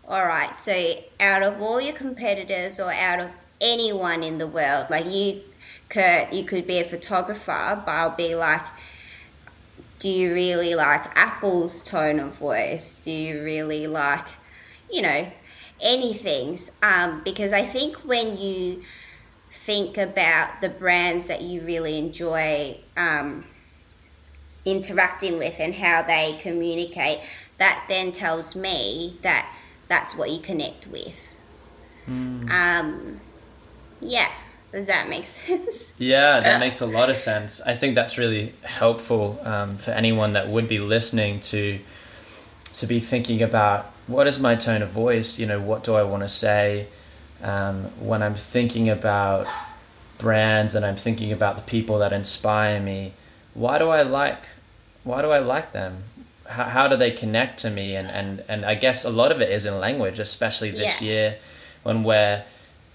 all 0.08 0.26
right. 0.26 0.54
So 0.54 0.94
out 1.20 1.42
of 1.42 1.60
all 1.60 1.80
your 1.80 1.94
competitors 1.94 2.80
or 2.80 2.92
out 2.92 3.20
of 3.20 3.30
anyone 3.60 4.22
in 4.22 4.38
the 4.38 4.46
world, 4.46 4.86
like 4.90 5.06
you 5.06 5.42
Kurt, 5.88 6.32
you 6.32 6.44
could 6.44 6.66
be 6.66 6.78
a 6.78 6.84
photographer, 6.84 7.82
but 7.84 7.92
I'll 7.92 8.16
be 8.16 8.34
like, 8.34 8.64
do 9.98 10.08
you 10.08 10.34
really 10.34 10.74
like 10.74 11.06
Apple's 11.16 11.82
tone 11.82 12.20
of 12.20 12.38
voice? 12.38 13.04
Do 13.04 13.10
you 13.10 13.42
really 13.42 13.86
like, 13.86 14.26
you 14.90 15.02
know, 15.02 15.32
anything? 15.80 16.58
Um, 16.82 17.22
because 17.24 17.52
I 17.52 17.62
think 17.62 17.96
when 17.98 18.36
you 18.36 18.82
think 19.50 19.96
about 19.96 20.60
the 20.60 20.68
brands 20.68 21.28
that 21.28 21.42
you 21.42 21.60
really 21.60 21.96
enjoy 21.96 22.80
um, 22.96 23.44
interacting 24.64 25.38
with 25.38 25.58
and 25.60 25.74
how 25.74 26.02
they 26.02 26.38
communicate, 26.40 27.18
that 27.58 27.84
then 27.88 28.12
tells 28.12 28.56
me 28.56 29.18
that 29.22 29.54
that's 29.88 30.16
what 30.16 30.30
you 30.30 30.40
connect 30.40 30.86
with. 30.88 31.36
Um, 32.50 33.20
yeah. 34.00 34.28
Does 34.74 34.88
that 34.88 35.08
make 35.08 35.24
sense? 35.40 35.94
Yeah, 35.98 36.40
that 36.40 36.58
makes 36.60 36.80
a 36.80 36.86
lot 36.86 37.08
of 37.08 37.16
sense. 37.16 37.62
I 37.62 37.74
think 37.74 37.94
that's 37.94 38.18
really 38.18 38.52
helpful 38.62 39.38
um, 39.44 39.76
for 39.78 39.92
anyone 39.92 40.32
that 40.34 40.48
would 40.48 40.68
be 40.68 40.78
listening 40.80 41.40
to 41.40 41.78
to 42.74 42.86
be 42.86 42.98
thinking 42.98 43.40
about 43.40 43.92
what 44.08 44.26
is 44.26 44.40
my 44.40 44.56
tone 44.56 44.82
of 44.82 44.90
voice. 44.90 45.38
You 45.38 45.46
know, 45.46 45.60
what 45.60 45.84
do 45.84 45.94
I 45.94 46.02
want 46.02 46.24
to 46.24 46.28
say 46.28 46.88
um, 47.42 47.84
when 48.00 48.22
I'm 48.22 48.34
thinking 48.34 48.88
about 48.88 49.46
brands 50.18 50.74
and 50.74 50.84
I'm 50.84 50.96
thinking 50.96 51.32
about 51.32 51.56
the 51.56 51.62
people 51.62 51.98
that 51.98 52.12
inspire 52.12 52.80
me. 52.80 53.12
Why 53.52 53.78
do 53.78 53.88
I 53.90 54.02
like? 54.02 54.44
Why 55.04 55.22
do 55.22 55.30
I 55.30 55.38
like 55.38 55.72
them? 55.72 56.04
How, 56.48 56.64
how 56.64 56.88
do 56.88 56.96
they 56.96 57.10
connect 57.10 57.60
to 57.60 57.70
me? 57.70 57.94
And, 57.94 58.08
and 58.08 58.42
and 58.48 58.64
I 58.64 58.74
guess 58.74 59.04
a 59.04 59.10
lot 59.10 59.30
of 59.30 59.40
it 59.40 59.50
is 59.50 59.66
in 59.66 59.78
language, 59.78 60.18
especially 60.18 60.70
this 60.70 61.00
Yeah. 61.00 61.06
year 61.08 61.36
when 61.82 62.02
we're 62.02 62.44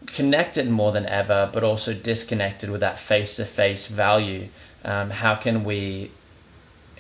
connected 0.08 0.70
more 0.70 0.92
than 0.92 1.06
ever, 1.06 1.50
but 1.52 1.64
also 1.64 1.94
disconnected 1.94 2.70
with 2.70 2.82
that 2.82 3.00
face 3.00 3.36
to 3.38 3.46
face 3.46 3.88
value. 3.88 4.50
Um, 4.84 5.10
how 5.12 5.36
can 5.36 5.64
we 5.64 6.12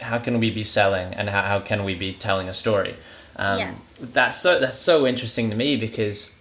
how 0.01 0.17
can 0.17 0.39
we 0.39 0.49
be 0.49 0.63
selling 0.63 1.13
and 1.13 1.29
how, 1.29 1.41
how 1.41 1.59
can 1.59 1.83
we 1.83 1.93
be 1.93 2.13
telling 2.13 2.47
a 2.47 2.53
story? 2.53 2.95
Um, 3.35 3.57
Yeah. 3.59 3.71
That's 4.01 4.37
so 4.37 4.59
that's 4.59 4.77
so 4.77 5.05
interesting 5.07 5.49
to 5.49 5.55
me 5.55 5.75
because 5.75 6.33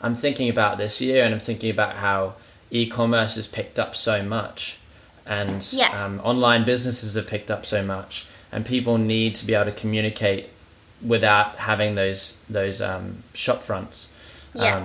I'm 0.00 0.14
thinking 0.14 0.48
about 0.48 0.78
this 0.78 1.00
year 1.00 1.24
and 1.24 1.34
I'm 1.34 1.40
thinking 1.40 1.70
about 1.70 1.96
how 1.96 2.34
e-commerce 2.70 3.34
has 3.36 3.48
picked 3.48 3.78
up 3.78 3.96
so 3.96 4.22
much 4.22 4.78
and 5.26 5.66
Yeah. 5.72 6.04
um, 6.04 6.20
online 6.22 6.64
businesses 6.64 7.14
have 7.14 7.26
picked 7.26 7.50
up 7.50 7.66
so 7.66 7.82
much 7.82 8.26
and 8.52 8.64
people 8.64 8.98
need 8.98 9.34
to 9.36 9.46
be 9.46 9.54
able 9.54 9.64
to 9.66 9.72
communicate 9.72 10.50
without 11.02 11.56
having 11.56 11.94
those 11.96 12.40
those 12.48 12.80
um, 12.82 13.22
shop 13.34 13.62
fronts. 13.62 14.10
Yeah. 14.54 14.76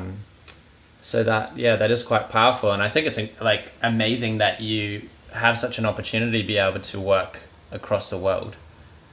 So 1.03 1.21
that 1.23 1.57
yeah, 1.57 1.75
that 1.75 1.91
is 1.91 2.01
quite 2.01 2.29
powerful, 2.29 2.71
and 2.71 2.81
I 2.81 2.87
think 2.89 3.05
it's 3.07 3.19
like 3.41 3.71
amazing 3.83 4.37
that 4.39 4.61
you 4.61 5.09
have 5.33 5.57
such 5.57 5.77
an 5.77 5.85
opportunity 5.85 6.41
to 6.41 6.47
be 6.47 6.57
able 6.57 6.79
to 6.79 6.99
work 6.99 7.41
across 7.71 8.09
the 8.09 8.17
world 8.17 8.55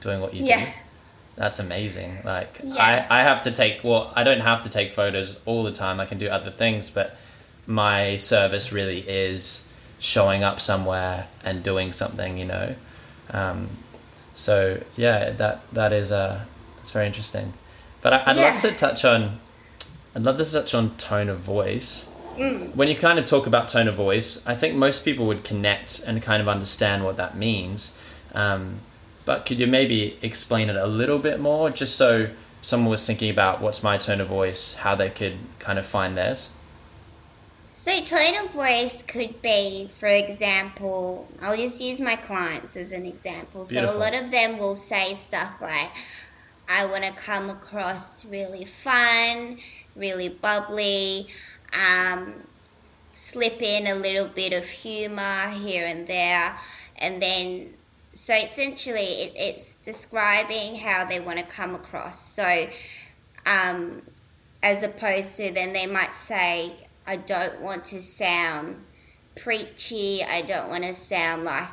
doing 0.01 0.21
what 0.21 0.33
you 0.33 0.45
Yeah. 0.45 0.65
do. 0.65 0.71
That's 1.35 1.59
amazing. 1.59 2.19
Like 2.23 2.61
Yeah. 2.63 3.05
I, 3.09 3.19
I 3.19 3.23
have 3.23 3.41
to 3.41 3.51
take 3.51 3.83
well, 3.83 4.11
I 4.15 4.23
don't 4.23 4.39
have 4.41 4.61
to 4.61 4.69
take 4.69 4.93
photos 4.93 5.35
all 5.45 5.63
the 5.63 5.71
time. 5.73 5.99
I 5.99 6.05
can 6.05 6.17
do 6.17 6.27
other 6.29 6.49
things, 6.51 6.89
but 6.89 7.17
my 7.67 8.15
service 8.17 8.71
really 8.71 8.99
is 9.01 9.67
showing 9.99 10.43
up 10.43 10.59
somewhere 10.61 11.27
and 11.43 11.61
doing 11.61 11.91
something, 11.91 12.37
you 12.37 12.45
know. 12.45 12.75
Um, 13.31 13.69
so 14.33 14.81
yeah, 14.95 15.31
that 15.31 15.61
that 15.73 15.91
is 15.91 16.11
uh, 16.13 16.45
it's 16.79 16.91
very 16.91 17.05
interesting. 17.07 17.51
But 18.01 18.13
I, 18.13 18.23
I'd 18.27 18.37
Yeah. 18.37 18.51
love 18.53 18.61
to 18.61 18.71
touch 18.71 19.03
on, 19.03 19.39
I'd 20.15 20.23
love 20.23 20.37
to 20.37 20.45
touch 20.45 20.73
on 20.73 20.95
tone 20.97 21.29
of 21.29 21.39
voice. 21.39 22.07
When 22.73 22.87
you 22.87 22.95
kind 22.95 23.19
of 23.19 23.25
talk 23.25 23.45
about 23.45 23.67
tone 23.67 23.87
of 23.87 23.95
voice, 23.95 24.45
I 24.47 24.55
think 24.55 24.75
most 24.75 25.05
people 25.05 25.27
would 25.27 25.43
connect 25.43 26.01
and 26.05 26.21
kind 26.21 26.41
of 26.41 26.47
understand 26.47 27.03
what 27.03 27.17
that 27.17 27.37
means. 27.37 27.97
Um, 28.33 28.79
but 29.25 29.45
could 29.45 29.59
you 29.59 29.67
maybe 29.67 30.17
explain 30.21 30.69
it 30.69 30.75
a 30.75 30.87
little 30.87 31.19
bit 31.19 31.39
more, 31.39 31.69
just 31.69 31.95
so 31.95 32.29
someone 32.61 32.89
was 32.89 33.05
thinking 33.05 33.29
about 33.29 33.61
what's 33.61 33.83
my 33.83 33.97
tone 33.97 34.21
of 34.21 34.27
voice, 34.27 34.75
how 34.75 34.95
they 34.95 35.09
could 35.09 35.37
kind 35.59 35.77
of 35.77 35.85
find 35.85 36.17
theirs? 36.17 36.49
So, 37.73 38.01
tone 38.01 38.45
of 38.45 38.51
voice 38.51 39.01
could 39.01 39.41
be, 39.41 39.87
for 39.89 40.07
example, 40.07 41.27
I'll 41.41 41.55
just 41.55 41.81
use 41.81 42.01
my 42.01 42.15
clients 42.15 42.75
as 42.75 42.91
an 42.91 43.05
example. 43.05 43.65
So, 43.65 43.79
Beautiful. 43.79 43.97
a 43.97 43.99
lot 43.99 44.21
of 44.21 44.31
them 44.31 44.57
will 44.57 44.75
say 44.75 45.13
stuff 45.13 45.53
like, 45.61 45.91
I 46.67 46.85
want 46.85 47.05
to 47.05 47.13
come 47.13 47.49
across 47.49 48.25
really 48.25 48.65
fun, 48.65 49.59
really 49.95 50.29
bubbly, 50.29 51.27
um, 51.73 52.33
slip 53.13 53.61
in 53.61 53.87
a 53.87 53.95
little 53.95 54.27
bit 54.27 54.53
of 54.53 54.67
humor 54.67 55.49
here 55.49 55.85
and 55.85 56.07
there, 56.07 56.57
and 56.97 57.21
then 57.21 57.73
so 58.13 58.33
essentially 58.33 59.01
it, 59.01 59.33
it's 59.35 59.75
describing 59.77 60.75
how 60.75 61.05
they 61.05 61.19
want 61.19 61.39
to 61.39 61.45
come 61.45 61.75
across. 61.75 62.19
So, 62.19 62.67
um, 63.45 64.01
as 64.61 64.83
opposed 64.83 65.37
to 65.37 65.51
then 65.51 65.73
they 65.73 65.87
might 65.87 66.13
say, 66.13 66.75
I 67.07 67.15
don't 67.17 67.61
want 67.61 67.85
to 67.85 68.01
sound 68.01 68.83
preachy, 69.35 70.23
I 70.23 70.41
don't 70.41 70.69
want 70.69 70.83
to 70.83 70.93
sound 70.93 71.45
like 71.45 71.69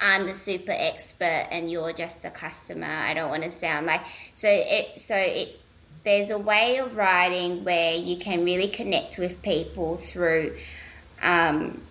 I'm 0.00 0.26
the 0.26 0.34
super 0.34 0.72
expert 0.72 1.46
and 1.52 1.70
you're 1.70 1.92
just 1.92 2.24
a 2.24 2.30
customer. 2.30 2.88
I 2.88 3.14
don't 3.14 3.30
want 3.30 3.44
to 3.44 3.50
sound 3.50 3.86
like 3.86 4.04
so 4.34 4.48
it 4.50 4.98
so 4.98 5.14
it 5.16 5.58
there's 6.04 6.30
a 6.30 6.38
way 6.38 6.78
of 6.82 6.96
writing 6.96 7.64
where 7.64 7.96
you 7.96 8.16
can 8.16 8.44
really 8.44 8.68
connect 8.68 9.18
with 9.18 9.42
people 9.42 9.96
through 9.96 10.56
um, 11.22 11.82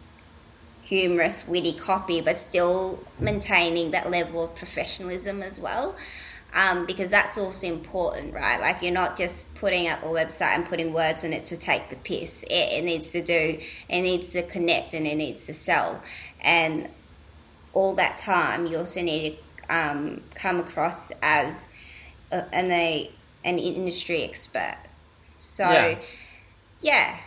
humorous, 0.84 1.48
witty 1.48 1.74
copy, 1.74 2.20
but 2.20 2.36
still 2.36 3.04
maintaining 3.20 3.92
that 3.92 4.12
level 4.12 4.44
of 4.44 4.56
professionalism 4.56 5.42
as 5.42 5.60
well. 5.60 5.96
Um, 6.54 6.86
because 6.86 7.10
that's 7.10 7.38
also 7.38 7.68
important, 7.68 8.34
right? 8.34 8.60
Like 8.60 8.82
you're 8.82 8.92
not 8.92 9.18
just 9.18 9.56
putting 9.56 9.88
up 9.88 10.04
a 10.04 10.08
website 10.08 10.54
and 10.54 10.66
putting 10.66 10.92
words 10.92 11.24
on 11.24 11.32
it 11.32 11.46
to 11.46 11.56
take 11.56 11.90
the 11.90 11.96
piss. 11.96 12.44
It, 12.44 12.80
it 12.80 12.84
needs 12.84 13.14
to 13.14 13.22
do, 13.22 13.58
it 13.88 14.02
needs 14.02 14.34
to 14.34 14.44
connect 14.44 14.94
and 14.94 15.08
it 15.08 15.16
needs 15.16 15.46
to 15.46 15.54
sell. 15.54 16.02
And 16.42 16.90
all 17.72 17.96
that 17.96 18.18
time, 18.18 18.66
you 18.66 18.80
also 18.80 19.02
need 19.02 19.38
to 19.70 19.74
um, 19.74 20.24
come 20.36 20.60
across 20.60 21.14
as 21.22 21.70
a, 22.34 22.54
an, 22.54 22.70
a, 22.70 23.10
an 23.44 23.58
industry 23.60 24.24
expert. 24.24 24.78
So, 25.40 25.70
Yeah. 25.70 26.00
yeah. 26.82 27.18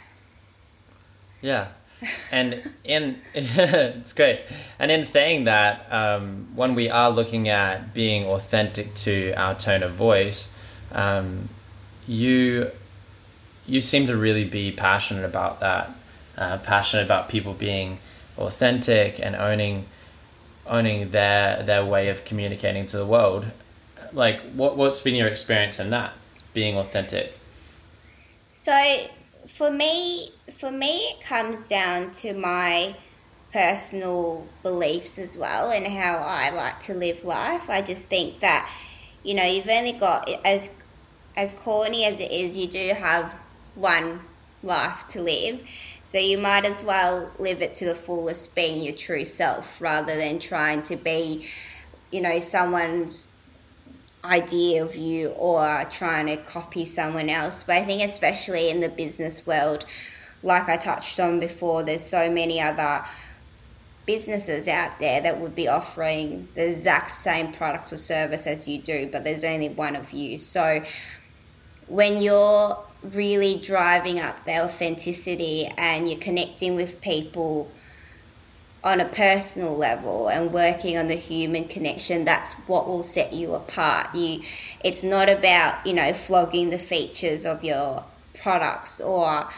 Yeah, 1.43 1.69
and 2.33 2.73
in 2.85 3.21
it's 3.35 4.13
great. 4.15 4.41
And 4.79 4.91
in 4.91 5.05
saying 5.05 5.45
that, 5.45 5.87
um, 5.93 6.49
when 6.55 6.75
we 6.75 6.89
are 6.89 7.11
looking 7.11 7.49
at 7.51 7.93
being 7.93 8.25
authentic 8.25 8.95
to 8.95 9.33
our 9.35 9.55
tone 9.55 9.83
of 9.83 9.93
voice, 9.93 10.51
um, 10.93 11.51
you 12.07 12.71
you 13.67 13.81
seem 13.83 14.07
to 14.07 14.17
really 14.17 14.45
be 14.45 14.73
passionate 14.73 15.25
about 15.25 15.61
that. 15.61 15.91
Uh, 16.37 16.59
passionate 16.59 17.05
about 17.05 17.29
people 17.29 17.53
being 17.53 17.99
authentic 18.39 19.21
and 19.21 19.37
owning 19.37 19.87
owning 20.67 21.11
their 21.11 21.63
their 21.63 21.85
way 21.85 22.09
of 22.09 22.25
communicating 22.25 22.87
to 22.87 22.97
the 22.97 23.07
world. 23.07 23.47
Like, 24.15 24.41
what 24.53 24.77
what's 24.77 25.01
been 25.01 25.15
your 25.15 25.29
experience 25.29 25.79
in 25.79 25.91
that 25.91 26.15
being 26.55 26.77
authentic? 26.77 27.39
So 28.47 29.07
for 29.47 29.71
me, 29.71 30.29
for 30.51 30.71
me, 30.71 30.87
it 30.87 31.25
comes 31.25 31.69
down 31.69 32.13
to 32.13 32.33
my 32.35 32.97
personal 33.53 34.47
beliefs 34.63 35.19
as 35.19 35.39
well 35.39 35.71
and 35.71 35.87
how 35.87 36.25
I 36.27 36.51
like 36.51 36.81
to 36.81 36.95
live 36.95 37.25
life. 37.25 37.69
I 37.69 37.83
just 37.83 38.09
think 38.09 38.41
that 38.41 38.71
you 39.23 39.35
know 39.35 39.45
you've 39.45 39.69
only 39.69 39.93
got 39.93 40.29
as 40.45 40.83
as 41.37 41.55
corny 41.55 42.05
as 42.05 42.21
it 42.21 42.31
is, 42.31 42.57
you 42.57 42.69
do 42.69 42.95
have 42.95 43.35
one 43.75 44.21
life 44.63 45.07
to 45.09 45.21
live. 45.21 45.69
So 46.03 46.19
you 46.19 46.39
might 46.39 46.65
as 46.65 46.85
well 46.85 47.31
live 47.39 47.61
it 47.61 47.75
to 47.75 47.87
the 47.87 47.95
fullest, 47.95 48.55
being 48.55 48.83
your 48.83 48.95
true 48.95 49.25
self, 49.25 49.81
rather 49.81 50.17
than 50.17 50.39
trying 50.39 50.83
to 50.83 50.97
be, 50.97 51.47
you 52.11 52.21
know, 52.21 52.39
someone's 52.39 53.34
idea 54.25 54.85
of 54.85 54.97
you 54.97 55.29
or 55.31 55.85
trying 55.91 56.27
to 56.27 56.37
copy 56.37 56.85
someone 56.85 57.29
else. 57.29 57.65
But 57.65 57.77
I 57.77 57.85
think, 57.85 58.03
especially 58.03 58.71
in 58.71 58.81
the 58.81 58.89
business 58.89 59.47
world, 59.47 59.85
like 60.43 60.69
I 60.69 60.77
touched 60.77 61.21
on 61.21 61.41
before, 61.41 61.83
there's 61.83 62.05
so 62.05 62.31
many 62.31 62.61
other 62.61 63.05
businesses 64.07 64.69
out 64.69 64.99
there 65.01 65.23
that 65.23 65.41
would 65.41 65.55
be 65.55 65.69
offering 65.69 66.49
the 66.55 66.67
exact 66.67 67.11
same 67.11 67.53
product 67.53 67.93
or 67.93 67.97
service 67.97 68.47
as 68.47 68.69
you 68.69 68.79
do, 68.79 69.09
but 69.11 69.25
there's 69.25 69.45
only 69.45 69.71
one 69.71 69.97
of 69.97 70.13
you. 70.13 70.39
So 70.39 70.83
when 71.89 72.21
you're 72.21 72.79
really 73.03 73.59
driving 73.63 74.21
up 74.21 74.45
the 74.45 74.65
authenticity 74.65 75.67
and 75.79 76.09
you're 76.09 76.19
connecting 76.19 76.75
with 76.77 77.01
people 77.01 77.71
on 78.85 79.01
a 79.01 79.05
personal 79.07 79.75
level 79.77 80.29
and 80.29 80.53
working 80.53 80.99
on 80.99 81.09
the 81.09 81.15
human 81.15 81.67
connection 81.67 82.25
that's 82.25 82.55
what 82.69 82.87
will 82.87 83.03
set 83.03 83.33
you 83.33 83.55
apart 83.55 84.15
you 84.15 84.41
it's 84.85 85.03
not 85.03 85.29
about 85.29 85.85
you 85.87 85.93
know 85.95 86.13
flogging 86.13 86.69
the 86.71 86.79
features 86.79 87.47
of 87.47 87.65
your 87.65 88.05
products 88.43 89.01
or 89.01 89.49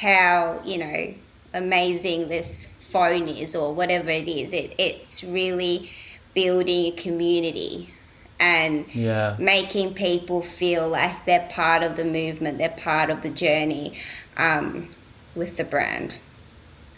how 0.00 0.60
you 0.64 0.78
know 0.78 1.14
amazing 1.52 2.28
this 2.28 2.66
phone 2.78 3.26
is 3.28 3.56
or 3.56 3.74
whatever 3.74 4.08
it 4.10 4.28
is 4.28 4.52
it, 4.52 4.74
it's 4.78 5.24
really 5.24 5.90
building 6.34 6.86
a 6.86 6.90
community 6.92 7.92
and 8.38 8.86
Yeah. 8.94 9.34
making 9.38 9.94
people 9.94 10.42
feel 10.42 10.88
like 10.90 11.24
they're 11.24 11.48
part 11.50 11.82
of 11.82 11.96
the 11.96 12.04
movement 12.04 12.58
they're 12.58 12.68
part 12.68 13.10
of 13.10 13.22
the 13.22 13.30
journey 13.30 13.98
um, 14.36 14.90
with 15.34 15.56
the 15.56 15.64
brand 15.64 16.20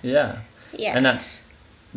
Yeah. 0.02 0.40
yeah 0.72 0.92
And 0.96 1.06
that's 1.06 1.47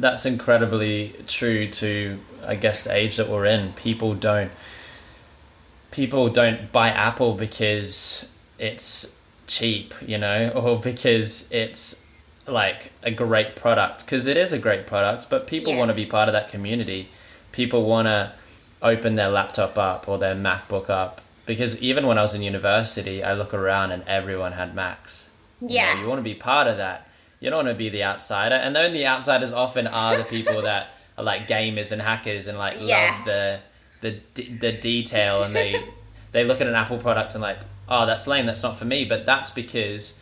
that's 0.01 0.25
incredibly 0.25 1.15
true 1.27 1.67
to 1.69 2.19
I 2.45 2.55
guess 2.55 2.83
the 2.85 2.95
age 2.95 3.17
that 3.17 3.29
we're 3.29 3.45
in. 3.45 3.73
People 3.73 4.13
don't 4.15 4.51
people 5.91 6.29
don't 6.29 6.71
buy 6.71 6.89
Apple 6.89 7.33
because 7.35 8.27
it's 8.57 9.19
cheap, 9.47 9.93
you 10.05 10.17
know, 10.17 10.49
or 10.55 10.79
because 10.79 11.51
it's 11.51 12.05
like 12.47 12.91
a 13.03 13.11
great 13.11 13.55
product 13.55 14.05
because 14.05 14.25
it 14.27 14.37
is 14.37 14.51
a 14.51 14.59
great 14.59 14.87
product, 14.87 15.27
but 15.29 15.47
people 15.47 15.73
Yeah. 15.73 15.79
want 15.79 15.89
to 15.89 15.95
be 15.95 16.05
part 16.05 16.27
of 16.27 16.33
that 16.33 16.47
community. 16.49 17.09
People 17.51 17.83
want 17.85 18.07
to 18.07 18.31
open 18.81 19.15
their 19.15 19.29
laptop 19.29 19.77
up 19.77 20.07
or 20.09 20.17
their 20.17 20.35
MacBook 20.35 20.89
up 20.89 21.21
because 21.45 21.81
even 21.81 22.07
when 22.07 22.17
I 22.17 22.23
was 22.23 22.33
in 22.33 22.41
university, 22.41 23.23
I 23.23 23.33
look 23.33 23.53
around 23.53 23.91
and 23.91 24.03
everyone 24.07 24.53
had 24.53 24.73
Macs. 24.73 25.29
You 25.61 25.67
know, 25.67 25.73
Yeah. 25.75 26.01
you 26.01 26.07
want 26.07 26.17
to 26.19 26.23
be 26.23 26.33
part 26.33 26.67
of 26.67 26.77
that. 26.77 27.07
You 27.41 27.49
don't 27.49 27.65
want 27.65 27.67
to 27.69 27.73
be 27.75 27.89
the 27.89 28.03
outsider, 28.05 28.55
and 28.55 28.73
then 28.73 28.93
the 28.93 29.05
outsiders 29.07 29.51
often 29.51 29.87
are 29.87 30.15
the 30.17 30.23
people 30.23 30.61
that 30.69 30.91
are 31.17 31.23
like 31.25 31.47
gamers 31.49 31.91
and 31.91 32.01
hackers 32.01 32.47
and 32.47 32.57
like 32.57 32.77
Yeah. 32.79 33.11
love 33.17 33.25
the 33.25 33.59
the 34.01 34.43
the 34.59 34.71
detail, 34.71 35.43
and 35.43 35.53
they 35.55 35.83
they 36.31 36.43
look 36.45 36.61
at 36.61 36.67
an 36.67 36.75
Apple 36.75 36.97
product 36.99 37.33
and 37.33 37.41
like, 37.41 37.59
oh, 37.89 38.05
that's 38.05 38.27
lame, 38.27 38.45
that's 38.45 38.63
not 38.63 38.77
for 38.77 38.85
me. 38.85 39.03
But 39.03 39.25
that's 39.25 39.49
because 39.51 40.21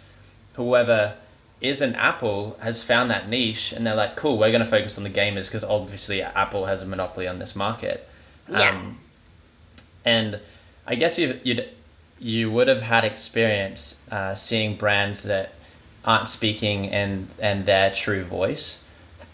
whoever 0.55 1.15
isn't 1.61 1.93
Apple 1.95 2.57
has 2.61 2.83
found 2.83 3.11
that 3.11 3.27
niche, 3.29 3.73
and 3.73 3.85
they're 3.85 3.95
like, 3.95 4.15
cool, 4.15 4.37
we're 4.37 4.51
going 4.51 4.63
to 4.63 4.69
focus 4.69 4.97
on 4.97 5.03
the 5.03 5.09
gamers 5.09 5.47
because 5.47 5.63
obviously 5.65 6.21
Apple 6.21 6.65
has 6.65 6.81
a 6.81 6.85
monopoly 6.87 7.27
on 7.27 7.37
this 7.39 7.53
market. 7.55 8.07
Yeah. 8.49 8.69
Um, 8.69 8.97
and 10.05 10.39
I 10.87 10.95
guess 10.95 11.19
you 11.19 11.39
you'd 11.43 11.67
you 12.17 12.49
would 12.51 12.67
have 12.69 12.81
had 12.81 13.03
experience 13.05 14.05
uh, 14.11 14.35
seeing 14.35 14.75
brands 14.77 15.23
that 15.23 15.53
aren't 16.05 16.27
speaking 16.29 16.87
and 16.89 17.27
and 17.39 17.65
their 17.65 17.91
true 17.91 18.23
voice 18.23 18.83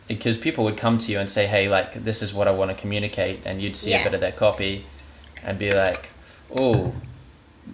because 0.08 0.38
people 0.38 0.64
would 0.64 0.78
come 0.78 0.98
to 0.98 1.12
you 1.12 1.20
and 1.20 1.30
say 1.30 1.46
hey 1.48 1.68
like 1.70 1.94
this 1.94 2.22
is 2.22 2.34
what 2.34 2.48
i 2.48 2.52
want 2.52 2.70
to 2.72 2.76
communicate 2.76 3.40
and 3.46 3.62
you'd 3.62 3.76
see 3.76 3.92
Yeah. 3.92 4.02
a 4.02 4.04
bit 4.06 4.14
of 4.14 4.20
their 4.22 4.32
copy 4.32 4.86
and 5.44 5.58
be 5.60 5.72
like 5.72 6.12
oh 6.60 6.94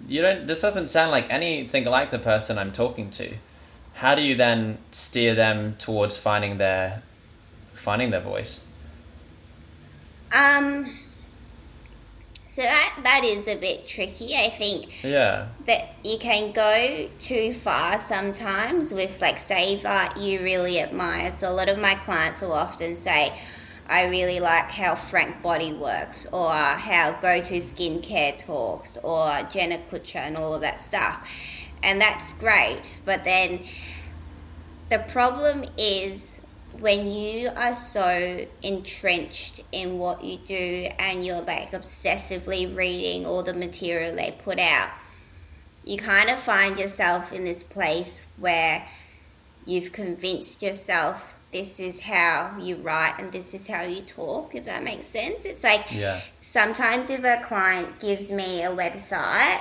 you 0.08 0.22
don't 0.22 0.46
this 0.46 0.60
doesn't 0.62 0.86
sound 0.88 1.10
like 1.10 1.30
anything 1.30 1.84
like 1.84 2.10
the 2.10 2.18
person 2.18 2.58
i'm 2.58 2.72
talking 2.72 3.10
to 3.10 3.34
how 3.94 4.14
do 4.14 4.22
you 4.22 4.34
then 4.34 4.78
steer 4.90 5.34
them 5.34 5.74
towards 5.78 6.16
finding 6.16 6.58
their 6.58 7.02
finding 7.72 8.10
their 8.10 8.20
voice 8.20 8.64
Um. 10.34 10.98
So 12.52 12.60
that 12.60 12.98
that 13.04 13.24
is 13.24 13.48
a 13.48 13.56
bit 13.56 13.86
tricky. 13.86 14.36
I 14.36 14.50
think 14.50 15.02
Yeah. 15.02 15.46
that 15.64 15.94
you 16.04 16.18
can 16.18 16.52
go 16.52 17.08
too 17.18 17.54
far 17.54 17.98
sometimes 17.98 18.92
with 18.92 19.22
like 19.22 19.38
save 19.38 19.86
art 19.86 20.18
you 20.18 20.42
really 20.42 20.78
admire. 20.78 21.30
So 21.30 21.48
a 21.48 21.54
lot 21.60 21.70
of 21.70 21.78
my 21.78 21.94
clients 21.94 22.42
will 22.42 22.52
often 22.52 22.94
say, 22.94 23.32
I 23.88 24.02
really 24.04 24.38
like 24.38 24.70
how 24.70 24.96
Frank 24.96 25.40
Body 25.40 25.72
works 25.72 26.26
or 26.30 26.52
how 26.52 27.12
Go 27.22 27.40
To 27.40 27.54
Skincare 27.54 28.36
talks 28.36 28.98
or 28.98 29.30
Jenna 29.50 29.78
Kutcher 29.90 30.16
and 30.16 30.36
all 30.36 30.54
of 30.54 30.60
that 30.60 30.78
stuff. 30.78 31.26
And 31.82 31.98
that's 32.02 32.34
great. 32.34 32.94
But 33.06 33.24
then 33.24 33.60
the 34.90 34.98
problem 34.98 35.64
is 35.78 36.41
when 36.80 37.10
you 37.10 37.50
are 37.56 37.74
so 37.74 38.46
entrenched 38.62 39.62
in 39.72 39.98
what 39.98 40.24
you 40.24 40.38
do 40.38 40.88
and 40.98 41.24
you're 41.24 41.42
like 41.42 41.72
obsessively 41.72 42.74
reading 42.74 43.26
all 43.26 43.42
the 43.42 43.54
material 43.54 44.14
they 44.14 44.34
put 44.42 44.58
out, 44.58 44.90
you 45.84 45.96
kind 45.98 46.30
of 46.30 46.38
find 46.38 46.78
yourself 46.78 47.32
in 47.32 47.44
this 47.44 47.62
place 47.62 48.32
where 48.38 48.86
you've 49.66 49.92
convinced 49.92 50.62
yourself 50.62 51.36
this 51.52 51.78
is 51.78 52.00
how 52.00 52.56
you 52.58 52.76
write 52.76 53.14
and 53.18 53.30
this 53.30 53.52
is 53.52 53.68
how 53.68 53.82
you 53.82 54.00
talk, 54.00 54.54
if 54.54 54.64
that 54.64 54.82
makes 54.82 55.06
sense. 55.06 55.44
It's 55.44 55.62
like 55.62 55.84
Yeah. 55.90 56.18
sometimes 56.40 57.10
if 57.10 57.22
a 57.24 57.42
client 57.44 58.00
gives 58.00 58.32
me 58.32 58.62
a 58.62 58.70
website 58.70 59.60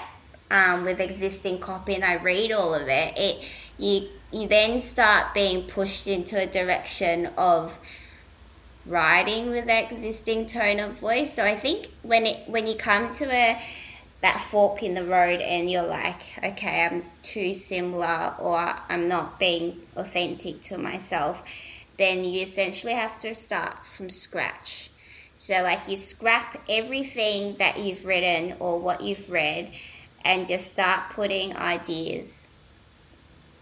um, 0.51 0.83
with 0.83 0.99
existing 0.99 1.59
copy 1.59 1.95
and 1.95 2.03
I 2.03 2.15
read 2.15 2.51
all 2.51 2.75
of 2.75 2.83
it, 2.87 3.13
it 3.15 3.51
you 3.77 4.09
you 4.31 4.47
then 4.47 4.79
start 4.79 5.33
being 5.33 5.67
pushed 5.67 6.07
into 6.07 6.39
a 6.39 6.45
direction 6.45 7.27
of 7.37 7.79
writing 8.85 9.49
with 9.49 9.67
that 9.67 9.91
existing 9.91 10.45
tone 10.45 10.79
of 10.79 10.99
voice. 10.99 11.33
So 11.33 11.43
I 11.43 11.55
think 11.55 11.91
when 12.03 12.25
it 12.25 12.37
when 12.47 12.67
you 12.67 12.75
come 12.75 13.11
to 13.11 13.25
a 13.25 13.59
that 14.21 14.39
fork 14.39 14.83
in 14.83 14.93
the 14.93 15.03
road 15.03 15.39
and 15.41 15.69
you're 15.69 15.87
like, 15.87 16.21
okay, 16.43 16.87
I'm 16.89 17.01
too 17.23 17.53
similar 17.53 18.35
or 18.39 18.75
I'm 18.87 19.07
not 19.07 19.39
being 19.39 19.81
authentic 19.95 20.61
to 20.61 20.77
myself, 20.77 21.43
then 21.97 22.23
you 22.23 22.41
essentially 22.41 22.93
have 22.93 23.17
to 23.19 23.33
start 23.33 23.83
from 23.83 24.09
scratch. 24.09 24.91
So, 25.37 25.63
like, 25.63 25.89
you 25.89 25.97
scrap 25.97 26.61
everything 26.69 27.55
that 27.57 27.79
you've 27.79 28.05
written 28.05 28.57
or 28.59 28.79
what 28.79 29.01
you've 29.01 29.31
read 29.31 29.71
and 30.25 30.47
just 30.47 30.67
start 30.67 31.09
putting 31.11 31.55
ideas 31.57 32.53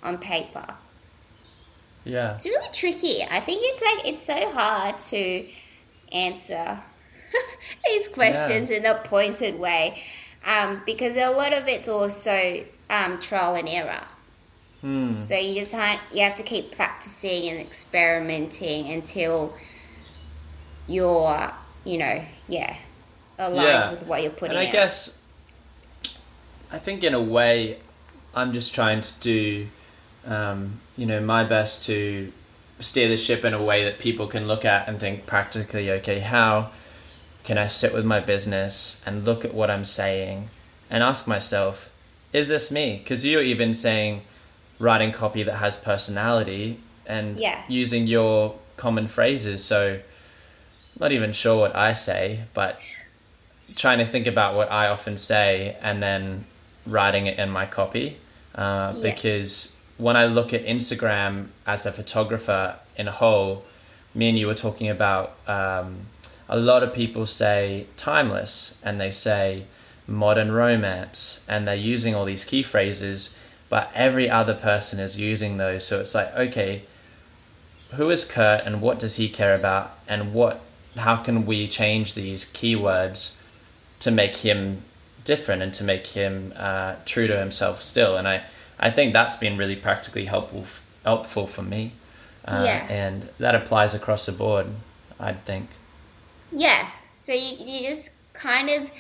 on 0.04 0.18
paper. 0.18 0.76
Yeah. 2.06 2.34
It's 2.34 2.46
really 2.46 2.70
tricky. 2.74 3.24
I 3.30 3.40
think 3.40 3.60
it's 3.64 3.84
like 3.84 4.08
it's 4.14 4.24
so 4.24 4.52
hard 4.52 5.00
to 5.00 5.46
answer 6.12 6.80
these 7.86 8.08
questions 8.08 8.70
in 8.70 8.86
a 8.86 8.96
pointed 8.96 9.60
way 9.60 10.02
um, 10.46 10.82
because 10.86 11.18
a 11.18 11.30
lot 11.32 11.54
of 11.54 11.68
it's 11.68 11.88
also 11.90 12.66
um, 12.90 13.20
trial 13.20 13.56
and 13.56 13.68
error. 13.68 14.02
Hmm. 14.82 15.18
So 15.18 15.36
you 15.36 15.56
just 15.60 15.74
have, 15.74 16.00
you 16.14 16.24
have 16.24 16.36
to 16.36 16.44
keep 16.44 16.72
practicing 16.76 17.50
and 17.50 17.60
experimenting 17.60 18.90
until 18.90 19.54
you're, 20.88 21.38
you 21.84 21.98
know, 21.98 22.26
yeah, 22.48 22.76
aligned 23.38 23.68
Yeah. 23.68 23.92
with 23.92 24.06
what 24.08 24.22
you're 24.24 24.32
putting 24.32 24.56
And 24.58 24.66
I 24.66 24.68
out. 24.68 24.74
guess, 24.74 25.19
I 26.72 26.78
think 26.78 27.04
in 27.04 27.14
a 27.14 27.22
way, 27.22 27.80
I'm 28.36 28.54
just 28.54 28.74
trying 28.76 29.02
to 29.02 29.20
do, 29.20 29.68
um, 30.26 30.80
you 30.98 31.06
know, 31.06 31.20
my 31.20 31.44
best 31.44 31.84
to 31.86 32.32
steer 32.80 33.10
the 33.10 33.18
ship 33.18 33.44
in 33.44 33.54
a 33.54 33.62
way 33.64 33.84
that 33.84 34.00
people 34.00 34.28
can 34.28 34.48
look 34.48 34.64
at 34.64 34.88
and 34.88 35.00
think 35.00 35.26
practically, 35.26 35.92
okay, 35.92 36.20
how 36.20 36.70
can 37.44 37.58
I 37.58 37.68
sit 37.68 37.94
with 37.94 38.06
my 38.06 38.20
business 38.20 39.02
and 39.06 39.26
look 39.26 39.44
at 39.44 39.54
what 39.54 39.70
I'm 39.72 39.86
saying 39.86 40.50
and 40.90 41.04
ask 41.04 41.28
myself, 41.28 41.92
is 42.32 42.50
this 42.50 42.72
me? 42.72 42.98
Because 43.00 43.26
you're 43.26 43.42
even 43.42 43.74
saying 43.74 44.22
writing 44.78 45.12
copy 45.12 45.44
that 45.44 45.56
has 45.56 45.76
personality 45.76 46.80
and 47.06 47.40
Yeah. 47.40 47.64
using 47.68 48.06
your 48.08 48.56
common 48.78 49.08
phrases. 49.08 49.64
So, 49.66 50.00
not 51.00 51.12
even 51.12 51.34
sure 51.34 51.58
what 51.60 51.76
I 51.76 51.94
say, 51.94 52.42
but 52.54 52.80
trying 53.76 53.98
to 53.98 54.06
think 54.06 54.28
about 54.28 54.56
what 54.56 54.72
I 54.72 54.88
often 54.88 55.18
say 55.18 55.76
and 55.82 56.02
then 56.04 56.46
writing 56.90 57.28
it 57.28 57.38
in 57.38 57.50
my 57.50 57.66
copy. 57.66 58.18
Uh, 58.56 58.94
Yeah. 58.96 59.02
Because 59.02 59.78
when 59.98 60.16
I 60.16 60.26
look 60.26 60.54
at 60.54 60.66
Instagram 60.66 61.48
as 61.68 61.86
a 61.86 61.92
photographer 61.92 62.76
in 62.96 63.08
a 63.08 63.12
whole, 63.12 63.66
me 64.16 64.30
and 64.30 64.38
you 64.38 64.48
were 64.48 64.56
talking 64.56 64.90
about 64.90 65.36
um, 65.48 66.08
a 66.48 66.58
lot 66.58 66.84
of 66.84 66.94
people 66.94 67.26
say 67.26 67.86
timeless 67.96 68.78
and 68.84 69.00
they 69.00 69.12
say 69.12 69.66
modern 70.08 70.52
romance 70.52 71.46
and 71.48 71.68
they're 71.68 71.76
using 71.76 72.16
all 72.16 72.26
these 72.26 72.44
key 72.44 72.64
phrases, 72.64 73.36
but 73.70 73.92
every 73.94 74.30
other 74.30 74.56
person 74.56 75.00
is 75.00 75.20
using 75.20 75.58
those. 75.58 75.86
So 75.86 76.00
it's 76.00 76.16
like, 76.16 76.34
okay, 76.36 76.84
who 77.92 78.10
is 78.10 78.26
Kurt 78.26 78.66
and 78.66 78.82
what 78.82 79.00
does 79.00 79.18
he 79.18 79.30
care 79.30 79.56
about 79.56 79.98
and 80.08 80.34
what 80.34 80.62
how 80.98 81.18
can 81.18 81.46
we 81.46 81.68
change 81.68 82.14
these 82.14 82.46
keywords 82.46 83.38
to 84.00 84.12
make 84.12 84.38
him 84.38 84.84
different 85.24 85.62
and 85.62 85.74
to 85.74 85.84
make 85.84 86.08
him 86.08 86.54
uh, 86.56 86.96
true 87.06 87.28
to 87.28 87.38
himself 87.38 87.82
still 87.82 88.18
and 88.18 88.28
I, 88.28 88.44
I 88.80 88.90
think 88.90 89.14
that's 89.14 89.36
been 89.36 89.58
really 89.58 89.76
practically 89.76 90.26
helpful 90.26 90.66
helpful 91.04 91.48
for 91.48 91.62
me 91.62 91.94
uh, 92.46 92.64
Yeah. 92.66 92.88
and 92.90 93.30
that 93.40 93.56
applies 93.56 93.94
across 93.94 94.26
the 94.26 94.32
board 94.32 94.68
I'd 95.20 95.44
think 95.46 95.70
Yeah. 96.52 96.88
So 97.14 97.34
you, 97.34 97.58
you 97.60 97.88
just 97.88 98.34
kind 98.34 98.70
of 98.70 98.92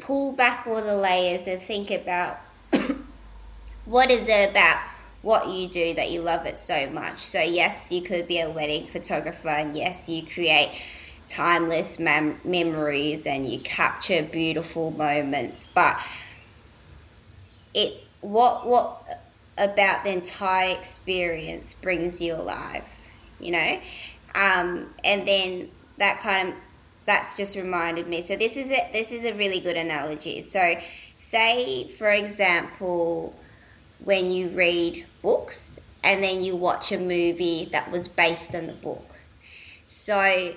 pull 0.00 0.32
back 0.32 0.66
all 0.66 0.82
the 0.82 0.96
layers 0.96 1.46
and 1.46 1.60
think 1.62 1.90
about 1.90 2.40
what 3.84 4.10
is 4.10 4.28
it 4.28 4.50
about 4.50 4.78
what 5.22 5.48
you 5.48 5.68
do 5.68 5.94
that 5.94 6.10
you 6.10 6.20
love 6.20 6.46
it 6.46 6.58
so 6.58 6.90
much. 6.90 7.20
So 7.20 7.40
yes, 7.40 7.92
you 7.92 8.02
could 8.02 8.26
be 8.26 8.40
a 8.40 8.50
wedding 8.50 8.86
photographer, 8.86 9.48
and 9.50 9.76
yes, 9.76 10.08
you 10.08 10.24
create 10.26 10.70
timeless 11.32 11.98
mem- 11.98 12.40
memories 12.44 13.26
and 13.26 13.46
you 13.46 13.58
capture 13.60 14.22
beautiful 14.22 14.90
moments, 14.90 15.64
but 15.64 16.00
it 17.74 18.04
what 18.20 18.66
what 18.66 19.06
about 19.58 20.04
the 20.04 20.12
entire 20.12 20.76
experience 20.76 21.74
brings 21.74 22.20
you 22.20 22.34
alive, 22.34 23.08
you 23.40 23.52
know? 23.52 23.80
Um, 24.34 24.94
and 25.04 25.26
then 25.26 25.70
that 25.98 26.20
kind 26.20 26.50
of 26.50 26.54
that's 27.04 27.36
just 27.36 27.56
reminded 27.56 28.06
me. 28.06 28.20
So 28.20 28.36
this 28.36 28.56
is 28.56 28.70
it 28.70 28.92
this 28.92 29.12
is 29.12 29.24
a 29.24 29.34
really 29.34 29.60
good 29.60 29.76
analogy. 29.76 30.40
So 30.42 30.74
say 31.16 31.88
for 31.88 32.10
example 32.10 33.38
when 34.04 34.30
you 34.30 34.48
read 34.48 35.06
books 35.22 35.80
and 36.02 36.22
then 36.22 36.42
you 36.42 36.56
watch 36.56 36.90
a 36.90 36.98
movie 36.98 37.68
that 37.72 37.90
was 37.90 38.08
based 38.08 38.54
on 38.54 38.66
the 38.66 38.72
book. 38.72 39.20
So 39.86 40.54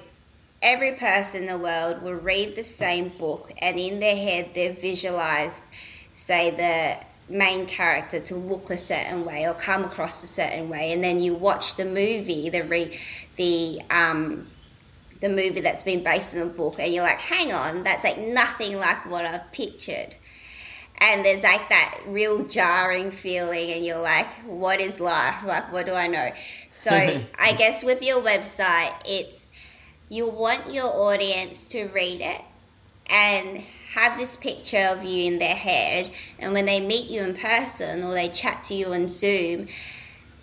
every 0.62 0.94
person 0.94 1.42
in 1.42 1.48
the 1.48 1.58
world 1.58 2.02
will 2.02 2.14
read 2.14 2.56
the 2.56 2.64
same 2.64 3.10
book 3.10 3.52
and 3.62 3.78
in 3.78 4.00
their 4.00 4.16
head 4.16 4.52
they've 4.54 4.80
visualized 4.80 5.70
say 6.14 6.50
the 6.52 7.06
main 7.28 7.66
character 7.66 8.20
to 8.20 8.36
look 8.36 8.70
a 8.70 8.78
certain 8.78 9.26
way 9.26 9.48
or 9.48 9.54
come 9.54 9.84
across 9.84 10.24
a 10.24 10.28
certain 10.28 10.70
way. 10.70 10.92
And 10.92 11.04
then 11.04 11.20
you 11.20 11.36
watch 11.36 11.76
the 11.76 11.86
movie 11.86 12.50
the 12.50 12.64
re- 12.64 12.98
the 13.36 13.82
um 13.90 14.48
the 15.22 15.30
movie 15.30 15.62
that's 15.62 15.84
been 15.84 16.04
based 16.04 16.36
on 16.36 16.48
the 16.48 16.54
book 16.54 16.76
and 16.78 16.94
you're 16.94 17.04
like 17.04 17.20
hang 17.20 17.52
on 17.52 17.84
that's 17.84 18.04
like 18.04 18.18
nothing 18.18 18.78
like 18.78 19.10
what 19.10 19.26
I've 19.26 19.52
pictured. 19.52 20.16
And 20.98 21.26
there's 21.26 21.44
like 21.44 21.68
that 21.70 22.00
real 22.08 22.48
jarring 22.48 23.12
feeling 23.12 23.72
and 23.72 23.84
you're 23.84 24.02
like 24.02 24.32
what 24.46 24.80
is 24.80 25.00
life? 25.00 25.44
Like 25.46 25.72
what 25.74 25.86
do 25.86 25.94
i 25.94 26.08
know? 26.08 26.32
So 26.70 26.92
i 27.40 27.54
guess 27.54 27.84
with 27.84 28.04
your 28.04 28.22
website 28.22 28.94
it's 29.06 29.52
you 30.10 30.30
want 30.30 30.74
your 30.74 30.88
audience 30.88 31.68
to 31.70 31.88
read 31.88 32.22
it 32.22 32.42
and 33.08 33.64
have 33.94 34.18
this 34.18 34.36
picture 34.36 34.88
of 34.90 35.04
you 35.04 35.32
in 35.32 35.40
their 35.40 35.56
head. 35.56 36.10
And 36.40 36.54
when 36.54 36.66
they 36.66 36.80
meet 36.80 37.10
you 37.10 37.22
in 37.22 37.36
person 37.36 38.04
or 38.04 38.14
they 38.14 38.30
chat 38.30 38.64
to 38.64 38.74
you 38.74 38.94
on 38.94 39.10
zoom 39.10 39.68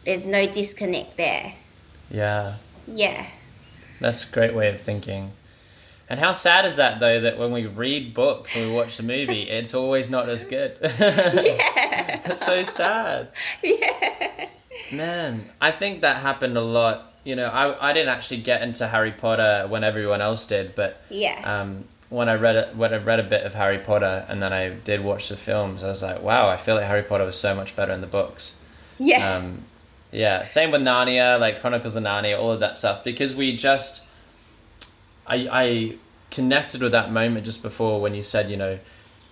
there's 0.04 0.26
no 0.26 0.46
disconnect 0.46 1.16
there. 1.16 1.54
Yeah. 2.10 2.56
Yeah. 2.86 3.26
That's 4.00 4.28
a 4.28 4.32
great 4.32 4.54
way 4.54 4.68
of 4.68 4.80
thinking. 4.80 5.32
And 6.08 6.20
how 6.20 6.32
sad 6.32 6.64
is 6.66 6.76
that 6.76 7.00
though 7.00 7.20
that 7.20 7.38
when 7.38 7.52
we 7.52 7.66
read 7.66 8.12
books 8.12 8.56
and 8.56 8.68
we 8.68 8.74
watch 8.74 8.96
the 8.96 9.02
movie 9.02 9.42
it's 9.50 9.74
always 9.74 10.10
not 10.10 10.28
as 10.28 10.44
good? 10.44 10.76
Yeah. 10.82 12.20
That's 12.26 12.44
so 12.44 12.62
sad. 12.62 13.28
Yeah. 13.62 14.48
Man, 14.90 15.50
I 15.60 15.70
think 15.70 16.00
that 16.00 16.18
happened 16.18 16.56
a 16.56 16.62
lot. 16.62 17.11
You 17.24 17.36
know, 17.36 17.46
I, 17.46 17.90
I 17.90 17.92
didn't 17.92 18.08
actually 18.08 18.38
get 18.38 18.62
into 18.62 18.88
Harry 18.88 19.12
Potter 19.12 19.66
when 19.68 19.84
everyone 19.84 20.20
else 20.20 20.46
did, 20.46 20.74
but 20.74 21.00
yeah 21.08 21.40
um, 21.44 21.84
when 22.08 22.28
I 22.28 22.34
read 22.34 22.56
it, 22.56 22.76
when 22.76 22.92
I 22.92 22.98
read 22.98 23.20
a 23.20 23.22
bit 23.22 23.44
of 23.46 23.54
Harry 23.54 23.78
Potter 23.78 24.26
and 24.28 24.42
then 24.42 24.52
I 24.52 24.70
did 24.70 25.02
watch 25.02 25.28
the 25.28 25.36
films, 25.36 25.82
I 25.82 25.88
was 25.88 26.02
like, 26.02 26.22
wow, 26.22 26.48
I 26.48 26.56
feel 26.56 26.74
like 26.74 26.84
Harry 26.84 27.02
Potter 27.02 27.24
was 27.24 27.38
so 27.38 27.54
much 27.54 27.74
better 27.74 27.92
in 27.92 28.00
the 28.00 28.06
books. 28.06 28.56
yeah 28.98 29.36
Um, 29.36 29.64
yeah, 30.10 30.44
same 30.44 30.70
with 30.70 30.82
Narnia, 30.82 31.40
like 31.40 31.60
Chronicles 31.62 31.96
of 31.96 32.04
Narnia, 32.04 32.38
all 32.38 32.52
of 32.52 32.60
that 32.60 32.76
stuff, 32.76 33.02
because 33.02 33.34
we 33.34 33.56
just, 33.56 34.06
I 35.26 35.48
I 35.50 35.96
connected 36.30 36.82
with 36.82 36.92
that 36.92 37.12
moment 37.12 37.44
just 37.44 37.62
before 37.62 38.00
when 38.00 38.14
you 38.14 38.22
said 38.22 38.50
you 38.50 38.56
know 38.56 38.78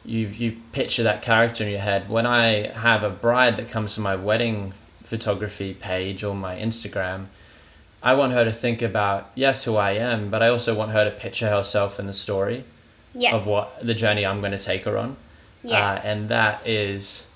you 0.05 0.27
you 0.29 0.57
picture 0.73 1.03
that 1.03 1.21
character 1.23 1.65
in 1.65 1.71
your 1.71 1.81
head. 1.81 2.09
When 2.09 2.25
I 2.27 2.69
have 2.69 3.03
a 3.03 3.11
bride 3.11 3.57
that 3.59 3.69
comes 3.69 3.95
to 3.97 4.01
my 4.01 4.17
wedding 4.17 4.73
photography 5.03 5.75
page 5.75 6.25
or 6.25 6.35
my 6.35 6.57
Instagram, 6.57 7.27
I 8.03 8.15
want 8.15 8.33
her 8.33 8.45
to 8.45 8.53
think 8.53 8.81
about 8.83 9.31
yes 9.35 9.65
who 9.65 9.77
I 9.77 9.93
am, 9.93 10.31
but 10.31 10.43
I 10.43 10.49
also 10.49 10.75
want 10.75 10.93
her 10.93 11.05
to 11.05 11.11
picture 11.11 11.51
herself 11.51 11.99
in 12.01 12.07
the 12.07 12.13
story 12.15 12.65
Yeah. 13.15 13.37
of 13.37 13.47
what 13.47 13.85
the 13.87 13.95
journey 13.95 14.25
I'm 14.25 14.41
going 14.41 14.53
to 14.53 14.59
take 14.59 14.85
her 14.85 14.97
on. 14.97 15.17
Yeah. 15.63 15.77
Uh, 15.79 16.01
and 16.05 16.29
that 16.31 16.67
is 16.67 17.31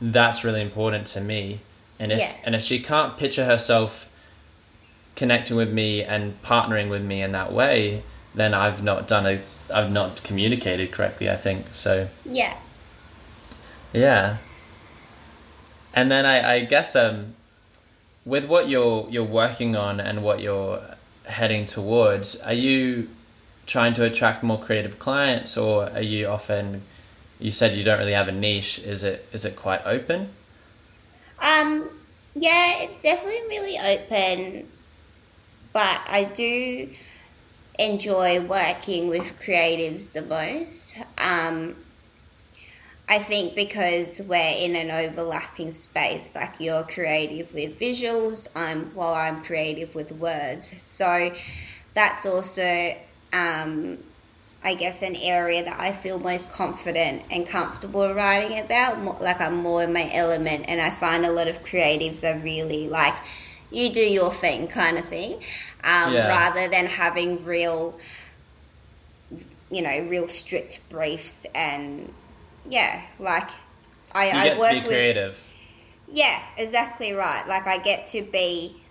that's 0.00 0.44
really 0.44 0.62
important 0.62 1.06
to 1.08 1.20
me. 1.20 1.60
And 1.98 2.12
if 2.12 2.20
Yeah. 2.20 2.32
and 2.44 2.54
if 2.54 2.62
she 2.62 2.78
can't 2.78 3.18
picture 3.18 3.44
herself 3.44 4.08
connecting 5.16 5.56
with 5.56 5.72
me 5.72 6.02
and 6.04 6.40
partnering 6.42 6.88
with 6.88 7.02
me 7.02 7.20
in 7.22 7.32
that 7.32 7.52
way, 7.52 8.02
then 8.34 8.54
I've 8.54 8.82
not 8.82 9.06
done 9.08 9.26
a 9.26 9.40
I've 9.74 9.92
not 9.92 10.22
communicated 10.22 10.92
correctly, 10.92 11.28
I 11.28 11.36
think. 11.36 11.66
So 11.74 12.08
yeah. 12.24 12.54
yeah. 13.92 14.38
And 15.92 16.10
then 16.10 16.24
I, 16.24 16.54
I 16.54 16.60
guess 16.64 16.94
um 16.96 17.34
with 18.28 18.44
what 18.44 18.68
you're 18.68 19.08
you're 19.08 19.24
working 19.24 19.74
on 19.74 19.98
and 19.98 20.22
what 20.22 20.40
you're 20.40 20.82
heading 21.24 21.64
towards, 21.64 22.38
are 22.42 22.52
you 22.52 23.08
trying 23.66 23.94
to 23.94 24.04
attract 24.04 24.42
more 24.42 24.60
creative 24.60 24.98
clients 24.98 25.56
or 25.56 25.90
are 25.90 26.02
you 26.02 26.26
often 26.26 26.82
you 27.38 27.50
said 27.50 27.76
you 27.76 27.84
don't 27.84 27.98
really 27.98 28.12
have 28.12 28.28
a 28.28 28.32
niche, 28.32 28.78
is 28.80 29.02
it 29.02 29.26
is 29.32 29.46
it 29.46 29.56
quite 29.56 29.80
open? 29.86 30.28
Um, 31.40 31.88
yeah, 32.34 32.74
it's 32.84 33.02
definitely 33.02 33.40
really 33.48 33.96
open, 33.96 34.68
but 35.72 36.00
I 36.06 36.24
do 36.24 36.90
enjoy 37.78 38.42
working 38.42 39.08
with 39.08 39.40
creatives 39.40 40.12
the 40.12 40.22
most. 40.22 40.98
Um, 41.16 41.76
I 43.10 43.18
think 43.18 43.54
because 43.54 44.20
we're 44.26 44.36
in 44.58 44.76
an 44.76 44.90
overlapping 44.90 45.70
space, 45.70 46.36
like 46.36 46.60
you're 46.60 46.82
creative 46.82 47.54
with 47.54 47.80
visuals, 47.80 48.48
I'm 48.54 48.94
while 48.94 49.14
I'm 49.14 49.42
creative 49.42 49.94
with 49.94 50.12
words. 50.12 50.82
So 50.82 51.30
that's 51.94 52.26
also, 52.26 52.94
um, 53.32 53.98
I 54.62 54.74
guess, 54.74 55.00
an 55.02 55.16
area 55.16 55.64
that 55.64 55.80
I 55.80 55.92
feel 55.92 56.18
most 56.18 56.52
confident 56.52 57.22
and 57.30 57.48
comfortable 57.48 58.12
writing 58.12 58.58
about. 58.58 59.22
Like 59.22 59.40
I'm 59.40 59.56
more 59.56 59.82
in 59.84 59.92
my 59.94 60.10
element, 60.12 60.66
and 60.68 60.78
I 60.78 60.90
find 60.90 61.24
a 61.24 61.32
lot 61.32 61.48
of 61.48 61.64
creatives 61.64 62.22
are 62.24 62.38
really 62.40 62.88
like, 62.88 63.16
you 63.70 63.90
do 63.90 64.02
your 64.02 64.30
thing 64.30 64.68
kind 64.68 64.98
of 64.98 65.06
thing, 65.06 65.34
um, 65.82 66.12
Yeah. 66.12 66.28
rather 66.28 66.68
than 66.68 66.84
having 66.86 67.42
real, 67.42 67.98
you 69.70 69.80
know, 69.80 70.06
real 70.10 70.28
strict 70.28 70.86
briefs 70.90 71.46
and 71.54 72.12
yeah, 72.68 73.02
like 73.18 73.50
I, 74.14 74.30
You 74.30 74.32
I 74.32 74.42
get 74.42 74.58
work 74.58 74.58
to 74.58 74.80
be 74.82 74.88
with 74.88 74.88
creative. 74.88 75.42
yeah, 76.06 76.40
exactly 76.56 77.12
right. 77.12 77.46
Like 77.48 77.66
I 77.66 77.78
get 77.78 78.06
to 78.06 78.22
be 78.22 78.82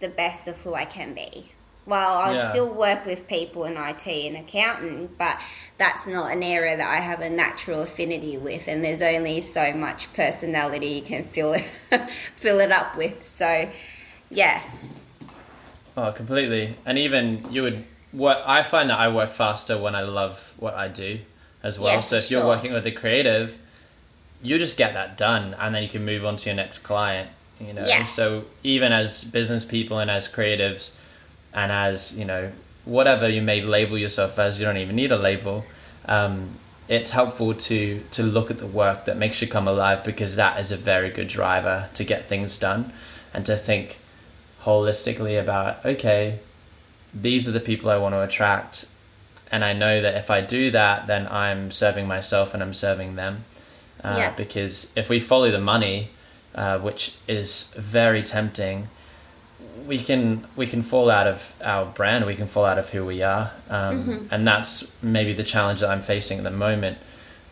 the 0.00 0.08
best 0.08 0.48
of 0.48 0.60
who 0.62 0.74
I 0.74 0.84
can 0.84 1.14
be. 1.14 1.52
Well, 1.86 2.18
I 2.18 2.32
Yeah. 2.32 2.34
still 2.34 2.74
work 2.74 3.06
with 3.06 3.28
people 3.28 3.64
in 3.64 3.76
IT 3.76 4.26
and 4.26 4.36
accounting, 4.36 5.08
but 5.18 5.40
that's 5.78 6.06
not 6.08 6.32
an 6.32 6.42
area 6.42 6.76
that 6.76 6.88
I 6.88 6.96
have 7.00 7.20
a 7.20 7.30
natural 7.30 7.82
affinity 7.82 8.38
with, 8.38 8.68
and 8.68 8.84
there's 8.84 9.02
only 9.02 9.40
so 9.40 9.72
much 9.72 10.12
personality 10.12 10.86
you 10.88 11.02
can 11.02 11.24
fill 11.24 11.54
it, 11.54 11.62
fill 12.36 12.58
it 12.60 12.72
up 12.72 12.96
with. 12.96 13.26
So, 13.26 13.70
yeah, 14.30 14.62
Oh, 15.96 16.12
completely. 16.12 16.76
And 16.84 16.98
even 16.98 17.50
you 17.52 17.62
would 17.62 17.84
what 18.12 18.42
I 18.46 18.62
find 18.62 18.90
that 18.90 18.98
I 18.98 19.08
work 19.08 19.32
faster 19.32 19.78
when 19.78 19.94
I 19.94 20.02
love 20.02 20.54
what 20.58 20.74
I 20.74 20.88
do 20.88 21.20
as 21.66 21.78
well. 21.78 21.94
Yeah, 21.94 22.00
so 22.00 22.16
if 22.16 22.30
you're 22.30 22.46
working 22.46 22.72
with 22.72 22.86
a 22.86 22.92
creative, 22.92 23.58
you 24.42 24.58
just 24.58 24.76
get 24.76 24.94
that 24.94 25.18
done 25.18 25.54
and 25.58 25.74
then 25.74 25.82
you 25.82 25.88
can 25.88 26.04
move 26.04 26.24
on 26.24 26.36
to 26.36 26.48
your 26.48 26.56
next 26.56 26.78
client, 26.78 27.28
you 27.60 27.72
know. 27.72 27.84
Yeah. 27.84 28.04
So 28.04 28.44
even 28.62 28.92
as 28.92 29.24
business 29.24 29.64
people 29.64 29.98
and 29.98 30.10
as 30.10 30.32
creatives 30.32 30.94
and 31.52 31.72
as, 31.72 32.18
you 32.18 32.24
know, 32.24 32.52
whatever 32.84 33.28
you 33.28 33.42
may 33.42 33.62
label 33.62 33.98
yourself 33.98 34.38
as, 34.38 34.58
you 34.60 34.64
don't 34.64 34.76
even 34.76 34.96
need 34.96 35.10
a 35.10 35.18
label. 35.18 35.64
Um, 36.06 36.58
it's 36.88 37.10
helpful 37.10 37.52
to 37.52 38.00
to 38.12 38.22
look 38.22 38.48
at 38.50 38.58
the 38.58 38.66
work 38.66 39.06
that 39.06 39.16
makes 39.16 39.42
you 39.42 39.48
come 39.48 39.66
alive 39.66 40.04
because 40.04 40.36
that 40.36 40.60
is 40.60 40.70
a 40.70 40.76
very 40.76 41.10
good 41.10 41.26
driver 41.26 41.88
to 41.94 42.04
get 42.04 42.24
things 42.24 42.56
done 42.58 42.92
and 43.34 43.44
to 43.44 43.56
think 43.56 43.98
holistically 44.60 45.40
about 45.40 45.84
okay 45.84 46.38
these 47.12 47.48
are 47.48 47.52
the 47.52 47.58
people 47.58 47.90
i 47.90 47.96
want 47.96 48.14
to 48.14 48.22
attract 48.22 48.86
and 49.52 49.64
i 49.64 49.72
know 49.72 50.00
that 50.02 50.14
if 50.14 50.30
i 50.30 50.40
do 50.40 50.70
that 50.70 51.06
then 51.06 51.26
i'm 51.28 51.70
serving 51.70 52.06
myself 52.06 52.52
and 52.54 52.62
i'm 52.62 52.74
serving 52.74 53.16
them. 53.16 53.44
Uh, 54.04 54.16
Yeah. 54.18 54.30
because 54.36 54.92
if 54.96 55.08
we 55.08 55.18
follow 55.20 55.50
the 55.50 55.60
money 55.60 56.10
uh, 56.54 56.78
which 56.78 57.14
is 57.28 57.72
very 57.76 58.22
tempting 58.22 58.88
we 59.86 59.98
can 59.98 60.46
we 60.56 60.66
can 60.66 60.82
fall 60.82 61.10
out 61.10 61.26
of 61.26 61.54
our 61.62 61.84
brand 61.86 62.26
we 62.26 62.34
can 62.34 62.46
fall 62.46 62.64
out 62.64 62.78
of 62.78 62.90
who 62.90 63.04
we 63.04 63.22
are. 63.22 63.52
Um, 63.70 64.26
and 64.30 64.46
that's 64.46 64.92
maybe 65.02 65.32
the 65.32 65.44
challenge 65.44 65.80
that 65.80 65.90
i'm 65.90 66.02
facing 66.02 66.38
at 66.38 66.44
the 66.44 66.50
moment. 66.50 66.98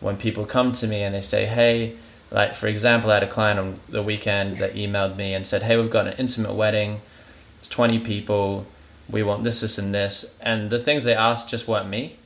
When 0.01 0.17
people 0.17 0.45
come 0.45 0.71
to 0.73 0.87
me 0.87 1.01
and 1.03 1.15
they 1.15 1.21
say 1.21 1.45
hey 1.45 1.95
like 2.31 2.53
for 2.53 2.67
example 2.67 3.09
i 3.11 3.15
had 3.15 3.23
a 3.23 3.27
client 3.27 3.59
on 3.59 3.79
the 3.87 4.03
weekend 4.03 4.57
that 4.57 4.73
emailed 4.75 5.15
me 5.15 5.33
and 5.33 5.45
said 5.47 5.63
hey 5.63 5.77
we've 5.77 5.89
got 5.91 6.07
an 6.07 6.13
intimate 6.17 6.53
wedding. 6.53 7.01
It's 7.59 7.69
20 7.69 7.99
people 7.99 8.65
we 9.09 9.21
want 9.23 9.43
this 9.43 9.61
this 9.61 9.77
and 9.77 9.93
this 9.93 10.37
and 10.41 10.69
the 10.69 10.79
things 10.79 11.03
they 11.03 11.13
asked 11.15 11.49
just 11.49 11.67
weren't 11.67 11.87
me 11.89 12.17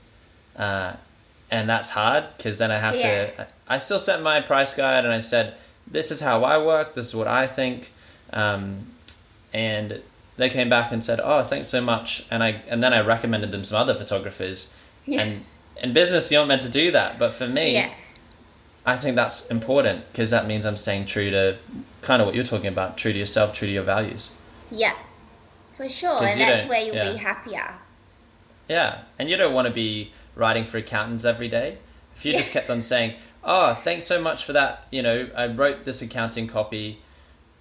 uh, 0.55 0.93
and 1.51 1.67
that's 1.69 1.91
hard 1.91 2.25
because 2.37 2.57
then 2.57 2.71
i 2.71 2.77
have 2.77 2.95
Yeah. 2.95 3.25
to 3.27 3.47
i 3.67 3.77
still 3.77 3.99
sent 3.99 4.21
my 4.23 4.39
price 4.41 4.73
guide 4.73 5.03
and 5.05 5.13
i 5.13 5.19
said 5.19 5.55
this 5.85 6.11
is 6.11 6.21
how 6.21 6.43
i 6.43 6.57
work 6.57 6.93
this 6.93 7.07
is 7.07 7.15
what 7.15 7.27
i 7.27 7.45
think 7.47 7.91
um, 8.31 8.87
and 9.53 10.01
they 10.37 10.49
came 10.49 10.69
back 10.69 10.91
and 10.93 11.03
said, 11.03 11.19
"Oh, 11.21 11.43
thanks 11.43 11.67
so 11.67 11.81
much." 11.81 12.25
And 12.31 12.41
I 12.43 12.61
and 12.69 12.81
then 12.81 12.93
I 12.93 13.01
recommended 13.01 13.51
them 13.51 13.63
some 13.65 13.81
other 13.81 13.93
photographers. 13.95 14.69
Yeah. 15.05 15.21
And 15.23 15.47
in 15.83 15.91
business, 15.91 16.31
you're 16.31 16.39
not 16.41 16.47
meant 16.47 16.61
to 16.61 16.69
do 16.71 16.91
that, 16.91 17.19
but 17.19 17.33
for 17.33 17.45
me, 17.47 17.73
yeah, 17.73 17.89
I 18.85 18.95
think 18.95 19.15
that's 19.17 19.47
important 19.47 20.05
because 20.11 20.29
that 20.29 20.47
means 20.47 20.65
I'm 20.65 20.77
staying 20.77 21.05
true 21.07 21.29
to 21.31 21.57
kind 22.01 22.21
of 22.21 22.25
what 22.27 22.35
you're 22.35 22.45
talking 22.45 22.67
about, 22.67 22.97
true 22.97 23.11
to 23.11 23.19
yourself, 23.19 23.53
true 23.53 23.67
to 23.67 23.73
your 23.73 23.83
values. 23.83 24.31
yeah, 24.71 24.93
for 25.79 25.87
sure, 25.87 26.21
And 26.21 26.41
that's 26.41 26.67
where 26.67 26.85
you'll 26.85 26.95
yeah. 26.95 27.13
be 27.13 27.17
happier. 27.17 27.79
Yeah, 28.67 29.03
and 29.17 29.29
you 29.29 29.37
don't 29.37 29.53
want 29.53 29.65
to 29.69 29.73
be 29.73 30.11
writing 30.35 30.65
for 30.65 30.77
accountants 30.77 31.23
every 31.23 31.47
day. 31.47 31.77
If 32.17 32.25
you 32.25 32.33
just 32.33 32.51
kept 32.51 32.69
on 32.69 32.81
saying, 32.81 33.15
"Oh, 33.45 33.73
thanks 33.75 34.05
so 34.05 34.21
much 34.21 34.43
for 34.43 34.51
that," 34.51 34.85
you 34.91 35.01
know, 35.01 35.29
I 35.35 35.47
wrote 35.47 35.85
this 35.85 36.01
accounting 36.01 36.47
copy. 36.47 36.99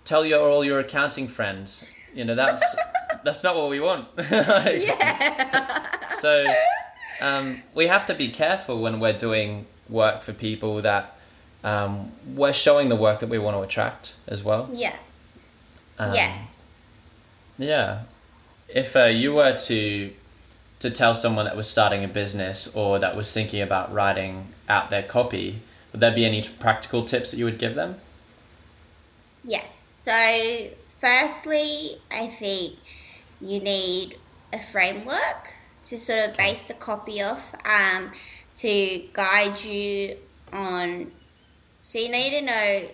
Tell 0.05 0.27
your 0.27 0.51
all 0.51 0.65
your 0.65 0.81
accounting 0.81 1.29
friends. 1.29 1.85
You 2.13 2.25
know, 2.25 2.35
that's 2.35 2.65
that's 3.25 3.45
not 3.45 3.55
what 3.55 3.71
we 3.71 3.79
want. 3.79 4.09
Like, 4.17 4.83
so 6.11 6.45
um, 7.21 7.63
we 7.75 7.87
have 7.87 8.05
to 8.07 8.15
be 8.15 8.29
careful 8.31 8.81
when 8.83 8.99
we're 8.99 9.17
doing 9.17 9.67
work 9.89 10.23
for 10.23 10.33
people 10.33 10.83
that 10.83 11.17
um, 11.63 12.11
we're 12.35 12.53
showing 12.53 12.89
the 12.89 12.97
work 12.97 13.21
that 13.21 13.29
we 13.29 13.39
want 13.39 13.57
to 13.57 13.63
attract 13.63 14.17
as 14.27 14.43
well. 14.43 14.69
Yeah, 14.73 14.97
Um, 16.01 16.13
yeah. 16.13 16.33
Yeah. 17.59 18.03
If 18.69 18.97
uh, 18.97 19.05
you 19.05 19.35
were 19.35 19.57
to 19.57 20.13
to 20.81 20.91
tell 20.91 21.15
someone 21.15 21.45
that 21.45 21.57
was 21.57 21.69
starting 21.69 22.05
a 22.05 22.09
business 22.09 22.73
or 22.75 23.01
that 23.01 23.17
was 23.17 23.33
thinking 23.33 23.61
about 23.61 23.93
writing 23.93 24.55
out 24.69 24.91
their 24.91 25.03
copy, 25.03 25.61
would 25.91 26.01
there 26.01 26.15
be 26.15 26.25
any 26.25 26.43
practical 26.61 27.05
tips 27.05 27.33
that 27.33 27.39
you 27.39 27.45
would 27.45 27.59
give 27.59 27.75
them? 27.75 27.97
Yes. 29.43 29.75
So, 29.75 30.71
firstly, 31.01 32.01
I 32.13 32.27
think 32.29 32.77
you 33.41 33.59
need 33.61 34.19
a 34.53 34.61
framework 34.61 35.55
to 35.85 35.99
sort 35.99 36.29
of 36.29 36.37
base 36.37 36.69
the 36.69 36.75
copy 36.75 37.23
off 37.23 37.55
um, 37.65 38.13
to 38.57 39.03
guide 39.13 39.61
you 39.65 40.17
on. 40.53 41.11
So, 41.83 41.99
you 41.99 42.11
need 42.11 42.31
to 42.39 42.43
know. 42.43 42.89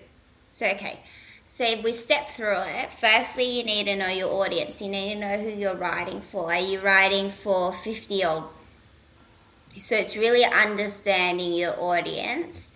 So, 0.48 0.66
okay. 0.68 1.00
So, 1.46 1.64
if 1.64 1.84
we 1.84 1.92
step 1.92 2.28
through 2.28 2.62
it, 2.64 2.92
firstly, 2.92 3.58
you 3.58 3.64
need 3.64 3.84
to 3.84 3.96
know 3.96 4.08
your 4.08 4.32
audience. 4.32 4.80
You 4.80 4.90
need 4.90 5.14
to 5.14 5.20
know 5.20 5.36
who 5.36 5.50
you're 5.50 5.76
writing 5.76 6.20
for. 6.20 6.52
Are 6.52 6.58
you 6.58 6.80
writing 6.80 7.30
for 7.30 7.72
50 7.72 8.14
year 8.14 8.28
old 8.28 8.44
so 9.78 9.96
it's 9.96 10.16
really 10.16 10.44
understanding 10.44 11.52
your 11.52 11.74
audience 11.80 12.72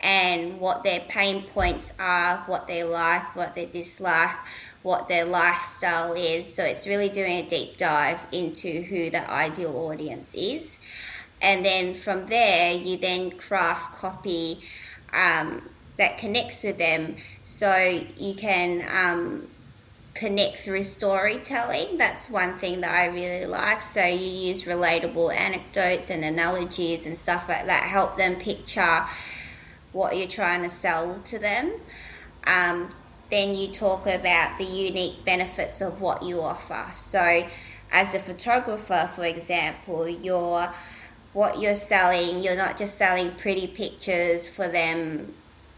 and 0.00 0.60
what 0.60 0.84
their 0.84 1.00
pain 1.00 1.42
points 1.42 1.96
are, 1.98 2.38
what 2.46 2.68
they 2.68 2.84
like, 2.84 3.34
what 3.34 3.54
they 3.54 3.64
dislike, 3.66 4.36
what 4.82 5.08
their 5.08 5.24
lifestyle 5.24 6.12
is. 6.12 6.52
So 6.52 6.62
it's 6.62 6.86
really 6.86 7.08
doing 7.08 7.38
a 7.38 7.46
deep 7.46 7.78
dive 7.78 8.26
into 8.32 8.82
who 8.82 9.08
the 9.08 9.30
ideal 9.30 9.74
audience 9.76 10.34
is. 10.34 10.78
And 11.40 11.64
then 11.64 11.94
from 11.94 12.26
there, 12.26 12.74
you 12.74 12.98
then 12.98 13.30
craft 13.30 13.94
copy 13.94 14.58
um, 15.14 15.62
that 16.02 16.18
connects 16.18 16.64
with 16.64 16.78
them 16.78 17.14
so 17.42 18.02
you 18.16 18.34
can 18.34 18.82
um, 18.92 19.46
connect 20.14 20.56
through 20.56 20.82
storytelling. 20.82 21.96
That's 21.96 22.28
one 22.28 22.54
thing 22.54 22.80
that 22.80 22.92
I 22.92 23.06
really 23.06 23.46
like. 23.46 23.80
So 23.80 24.04
you 24.04 24.48
use 24.48 24.64
relatable 24.64 25.32
anecdotes 25.32 26.10
and 26.10 26.24
analogies 26.24 27.06
and 27.06 27.16
stuff 27.16 27.48
like 27.48 27.66
that, 27.66 27.84
help 27.84 28.18
them 28.18 28.34
picture 28.34 29.06
what 29.92 30.16
you're 30.16 30.26
trying 30.26 30.64
to 30.64 30.70
sell 30.70 31.20
to 31.20 31.38
them. 31.38 31.70
Um, 32.48 32.90
then 33.30 33.54
you 33.54 33.68
talk 33.68 34.06
about 34.06 34.58
the 34.58 34.64
unique 34.64 35.24
benefits 35.24 35.80
of 35.80 36.00
what 36.00 36.24
you 36.24 36.40
offer. 36.40 36.84
So, 36.92 37.48
as 37.92 38.14
a 38.16 38.18
photographer, 38.18 39.08
for 39.14 39.24
example, 39.24 40.08
you're 40.08 40.66
what 41.32 41.60
you're 41.60 41.76
selling, 41.76 42.42
you're 42.42 42.56
not 42.56 42.76
just 42.76 42.98
selling 42.98 43.30
pretty 43.32 43.68
pictures 43.68 44.54
for 44.54 44.66
them 44.66 45.34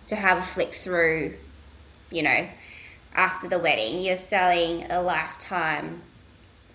to 0.06 0.16
have 0.16 0.38
a 0.38 0.42
flick 0.42 0.72
through, 0.72 1.36
you 2.10 2.22
know, 2.22 2.48
after 3.14 3.48
the 3.48 3.58
wedding. 3.58 4.00
You're 4.00 4.16
selling 4.16 4.90
a 4.90 5.00
lifetime 5.00 6.02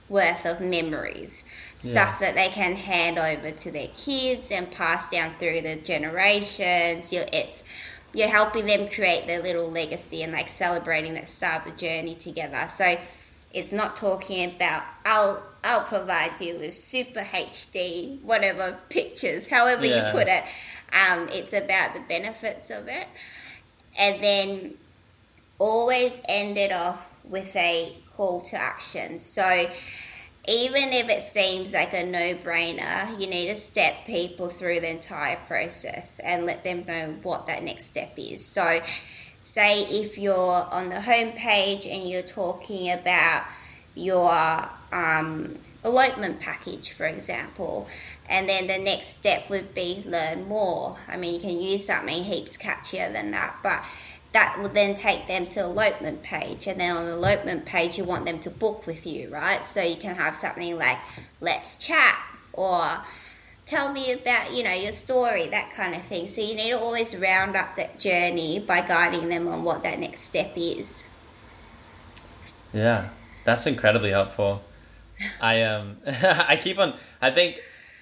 worth 0.10 0.46
of 0.46 0.60
memories, 0.60 1.46
yeah. 1.80 1.92
stuff 1.92 2.20
that 2.20 2.36
they 2.36 2.50
can 2.50 2.76
hand 2.76 3.20
over 3.20 3.52
to 3.52 3.72
their 3.72 3.88
kids 3.88 4.52
and 4.52 4.70
pass 4.72 5.10
down 5.10 5.34
through 5.40 5.62
the 5.62 5.76
generations. 5.78 7.14
You're, 7.14 7.26
it's 7.32 7.64
you're 8.14 8.28
helping 8.28 8.66
them 8.66 8.90
create 8.90 9.28
their 9.28 9.42
little 9.42 9.70
legacy 9.70 10.24
and 10.24 10.34
like 10.34 10.50
celebrating 10.50 11.14
that 11.14 11.30
start 11.30 11.66
of 11.66 11.72
the 11.72 11.78
journey 11.78 12.16
together. 12.16 12.68
So 12.68 12.98
it's 13.54 13.74
not 13.74 13.96
talking 13.96 14.56
about 14.56 14.84
I'll 15.06 15.44
I'll 15.64 15.84
provide 15.84 16.40
you 16.40 16.58
with 16.58 16.74
super 16.74 17.20
HD 17.20 18.22
whatever 18.22 18.78
pictures, 18.90 19.48
however 19.48 19.86
yeah. 19.86 20.08
you 20.08 20.12
put 20.12 20.28
it. 20.28 20.44
Um, 20.92 21.28
it's 21.32 21.54
about 21.54 21.94
the 21.94 22.02
benefits 22.08 22.70
of 22.70 22.88
it, 22.88 23.08
and 24.00 24.24
then 24.24 24.74
always 25.60 26.22
end 26.30 26.58
it 26.58 26.72
off 26.72 27.20
with 27.24 27.56
a 27.56 27.96
call 28.16 28.42
to 28.42 28.56
action. 28.56 29.20
So 29.20 29.68
even 30.48 30.90
if 30.94 31.10
it 31.10 31.22
seems 31.22 31.74
like 31.74 31.94
a 31.94 32.04
no 32.04 32.34
brainer, 32.34 33.20
you 33.20 33.28
need 33.28 33.50
to 33.50 33.56
step 33.56 34.06
people 34.06 34.50
through 34.50 34.80
the 34.80 34.90
entire 34.90 35.36
process 35.48 36.20
and 36.26 36.46
let 36.46 36.64
them 36.64 36.86
know 36.88 37.16
what 37.22 37.46
that 37.46 37.64
next 37.64 37.86
step 37.86 38.14
is. 38.18 38.44
So, 38.44 38.80
say 39.42 39.82
if 39.82 40.18
you're 40.18 40.68
on 40.72 40.90
the 40.90 41.02
home 41.02 41.34
page 41.34 41.86
and 41.86 42.10
you're 42.10 42.24
talking 42.24 42.92
about 42.92 43.46
your 43.94 44.32
um, 44.92 45.56
elopement 45.84 46.40
package, 46.40 46.92
for 46.92 47.06
example, 47.06 47.88
and 48.28 48.50
then 48.50 48.68
the 48.68 48.78
next 48.78 49.08
step 49.08 49.50
would 49.50 49.74
be 49.74 50.04
learn 50.06 50.48
more. 50.48 50.98
I 51.08 51.18
mean, 51.18 51.34
you 51.36 51.40
can 51.40 51.62
use 51.62 51.86
something 51.86 52.24
heaps 52.24 52.58
catchier 52.58 53.12
than 53.12 53.32
that, 53.32 53.60
but 53.64 53.84
that 54.32 54.60
would 54.62 54.76
then 54.76 54.94
take 54.94 55.28
them 55.28 55.48
to 55.48 55.62
elopement 55.62 56.22
page. 56.22 56.68
And 56.68 56.80
then 56.80 56.96
on 56.96 57.06
the 57.06 57.14
elopement 57.14 57.66
page 57.66 57.98
you 57.98 58.04
want 58.04 58.26
them 58.26 58.40
to 58.40 58.50
book 58.50 58.86
with 58.86 59.08
you 59.08 59.30
right? 59.30 59.64
So 59.64 59.82
you 59.82 59.96
can 59.96 60.16
have 60.16 60.36
something 60.36 60.78
like 60.78 61.00
let's 61.42 61.78
chat 61.78 62.18
or 62.54 63.04
tell 63.66 63.92
me 63.92 64.12
about 64.12 64.54
you 64.54 64.64
know 64.64 64.74
your 64.74 64.92
story 64.92 65.48
that 65.48 65.72
kind 65.72 65.96
of 65.96 66.02
thing. 66.02 66.28
So 66.28 66.42
you 66.42 66.56
need 66.56 66.70
to 66.70 66.80
always 66.80 67.18
round 67.18 67.56
up 67.56 67.76
that 67.76 68.00
journey 68.00 68.60
by 68.60 68.82
guiding 68.82 69.30
them 69.30 69.48
on 69.48 69.64
what 69.64 69.84
that 69.84 70.00
next 70.00 70.22
step 70.22 70.54
is. 70.56 71.10
Yeah 72.74 73.10
that's 73.46 73.66
incredibly 73.66 74.12
helpful 74.12 74.62
i 75.42 75.62
um 75.64 75.98
i 76.06 76.58
keep 76.62 76.80
on 76.80 76.94
i 77.22 77.30
think 77.30 77.60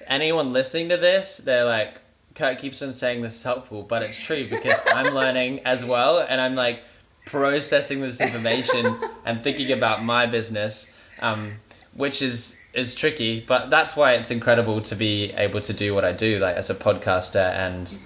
anyone 0.07 0.53
listening 0.53 0.89
to 0.89 0.97
this 0.97 1.37
they're 1.37 1.65
like 1.65 2.01
Kurt 2.37 2.59
keeps 2.59 2.83
on 2.83 2.93
saying 2.93 3.23
this 3.23 3.35
is 3.35 3.43
helpful, 3.43 3.81
but 3.81 4.03
it's 4.03 4.19
true 4.19 4.47
because 4.47 4.79
I'm 4.93 5.13
learning 5.13 5.61
as 5.65 5.83
well, 5.83 6.19
and 6.19 6.39
I'm 6.39 6.53
like 6.53 6.83
processing 7.25 7.99
this 8.01 8.21
information 8.21 8.99
and 9.25 9.43
thinking 9.43 9.71
about 9.71 10.03
my 10.03 10.27
business, 10.27 10.95
um, 11.19 11.55
which 11.93 12.21
is 12.21 12.61
is 12.73 12.93
tricky. 12.93 13.43
But 13.45 13.71
that's 13.71 13.95
why 13.95 14.13
it's 14.13 14.29
incredible 14.29 14.81
to 14.81 14.95
be 14.95 15.31
able 15.31 15.61
to 15.61 15.73
do 15.73 15.95
what 15.95 16.05
I 16.05 16.11
do, 16.11 16.37
like 16.37 16.55
as 16.55 16.69
a 16.69 16.75
podcaster 16.75 17.51
and 17.53 17.97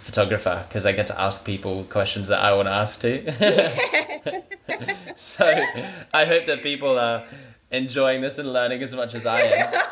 photographer, 0.00 0.64
because 0.66 0.84
I 0.84 0.90
get 0.90 1.06
to 1.06 1.20
ask 1.20 1.46
people 1.46 1.84
questions 1.84 2.26
that 2.26 2.40
I 2.40 2.54
want 2.54 2.66
to 2.66 2.72
ask 2.72 3.00
too. 3.00 3.24
so 5.14 5.46
I 6.12 6.24
hope 6.24 6.46
that 6.46 6.60
people 6.64 6.98
are 6.98 7.22
enjoying 7.76 8.20
this 8.20 8.38
and 8.38 8.52
learning 8.52 8.82
as 8.82 8.94
much 8.94 9.14
as 9.14 9.26
I 9.26 9.40
am. 9.40 9.74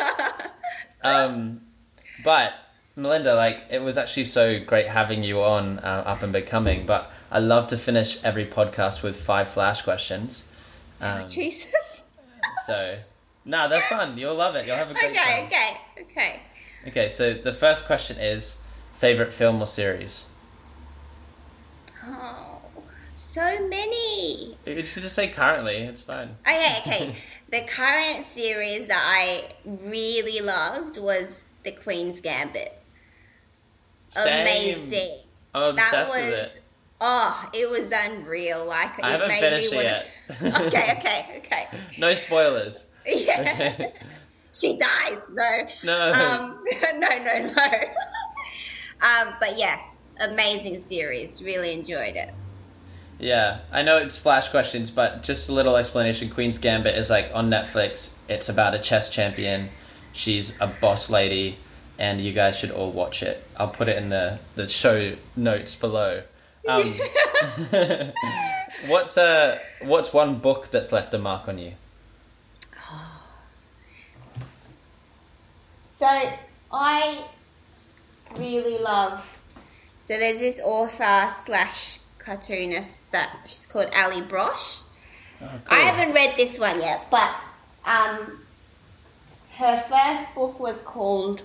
Um, 1.05 1.61
but 2.25 2.55
Melinda, 2.97 3.35
like 3.35 3.66
it 3.70 3.83
was 3.83 3.99
actually 3.99 4.25
so 4.25 4.59
great 4.59 4.88
having 4.88 5.23
you 5.23 5.42
on 5.42 5.79
uh, 5.81 6.03
Up 6.07 6.23
and 6.23 6.33
Becoming, 6.33 6.87
but 6.87 7.12
I 7.31 7.40
love 7.40 7.66
to 7.68 7.77
finish 7.77 8.23
every 8.25 8.47
podcast 8.47 9.03
with 9.03 9.20
five 9.20 9.49
flash 9.49 9.83
questions. 9.83 10.49
Um, 11.01 11.23
oh, 11.25 11.29
Jesus. 11.29 12.05
so, 12.64 12.99
no, 13.44 13.68
they're 13.68 13.81
fun. 13.81 14.16
You'll 14.16 14.35
love 14.35 14.57
it. 14.57 14.66
You'll 14.66 14.77
have 14.77 14.90
a 14.90 14.94
great 14.94 15.11
okay, 15.11 15.14
time. 15.14 15.47
Okay, 15.47 16.03
okay, 16.03 16.40
okay. 16.88 17.09
So 17.11 17.35
the 17.35 17.53
first 17.53 17.85
question 17.85 18.18
is 18.18 18.57
favorite 18.94 19.33
film 19.33 19.61
or 19.61 19.66
series. 19.66 20.25
Oh, 22.07 22.53
so 23.14 23.68
many. 23.68 24.57
You 24.66 24.85
should 24.85 25.05
just 25.05 25.14
say 25.14 25.29
currently. 25.29 25.77
It's 25.77 26.03
fine. 26.03 26.37
Okay, 26.46 26.77
okay. 26.87 27.16
the 27.50 27.61
current 27.68 28.24
series 28.24 28.88
that 28.88 29.00
I 29.03 29.53
really 29.64 30.40
loved 30.40 30.98
was 30.98 31.46
The 31.62 31.72
Queen's 31.72 32.20
Gambit. 32.20 32.81
Same. 34.11 34.42
amazing. 34.42 35.18
I'm 35.55 35.70
obsessed 35.70 35.92
that 35.92 36.09
was, 36.09 36.31
with 36.31 36.57
it. 36.57 36.62
Oh, 37.00 37.50
it 37.53 37.70
was 37.70 37.92
unreal. 37.92 38.66
Like 38.66 39.03
I 39.03 39.11
haven't 39.11 39.31
finished 39.31 39.72
it 39.72 39.85
yet. 39.85 40.07
okay, 40.66 40.94
okay, 40.98 41.27
okay. 41.38 41.64
no 41.98 42.14
spoilers. 42.14 42.87
Yeah. 43.07 43.90
she 44.53 44.79
dies. 44.79 45.29
No. 45.33 45.66
No. 45.85 46.12
Um, 46.12 46.64
no, 46.98 47.09
no, 47.09 47.53
no. 47.53 47.72
um, 49.03 49.35
but 49.38 49.59
yeah, 49.59 49.81
amazing 50.20 50.81
series. 50.81 51.42
Really 51.44 51.74
enjoyed 51.74 52.16
it. 52.16 52.33
Yeah, 53.18 53.61
I 53.72 53.83
know 53.83 53.96
it's 53.96 54.18
flash 54.18 54.50
questions, 54.50 54.90
but 54.90 55.22
just 55.22 55.48
a 55.48 55.53
little 55.53 55.77
explanation. 55.77 56.29
Queen's 56.29 56.59
Gambit 56.59 56.96
is 56.96 57.11
like 57.11 57.31
on 57.33 57.48
Netflix. 57.48 58.16
It's 58.29 58.48
about 58.48 58.74
a 58.74 58.79
chess 58.79 59.11
champion. 59.11 59.70
She's 60.12 60.61
a 60.61 60.66
boss 60.66 61.11
lady 61.11 61.59
and 61.98 62.20
you 62.20 62.33
guys 62.33 62.59
should 62.59 62.70
all 62.70 62.90
watch 62.90 63.22
it. 63.22 63.46
I'll 63.57 63.68
put 63.68 63.88
it 63.88 63.96
in 63.96 64.09
the, 64.09 64.40
the 64.57 64.66
show 64.66 65.14
notes 65.37 65.77
below. 65.77 66.22
Um, 66.68 66.83
what's 68.87 69.18
uh 69.18 69.59
what's 69.83 70.14
one 70.14 70.37
book 70.38 70.70
that's 70.70 70.92
left 70.92 71.12
a 71.12 71.18
mark 71.18 71.48
on 71.48 71.59
you? 71.59 71.72
So 75.87 76.09
I 76.72 77.24
really 78.37 78.83
love. 78.83 79.40
So 79.96 80.18
there's 80.18 80.40
this 80.40 80.61
author 80.64 81.31
slash 81.31 81.98
cartoonist 82.24 83.12
that 83.12 83.37
she's 83.44 83.66
called 83.66 83.90
Allie 83.94 84.22
Brosh. 84.22 84.82
Oh, 85.40 85.46
cool. 85.46 85.58
I 85.70 85.80
haven't 85.80 86.14
read 86.14 86.37
this 86.37 86.58
one 86.58 86.80
yet, 86.80 87.06
but 87.10 87.34
um, 87.84 88.40
her 89.56 89.76
first 89.76 90.34
book 90.34 90.58
was 90.58 90.82
called 90.82 91.42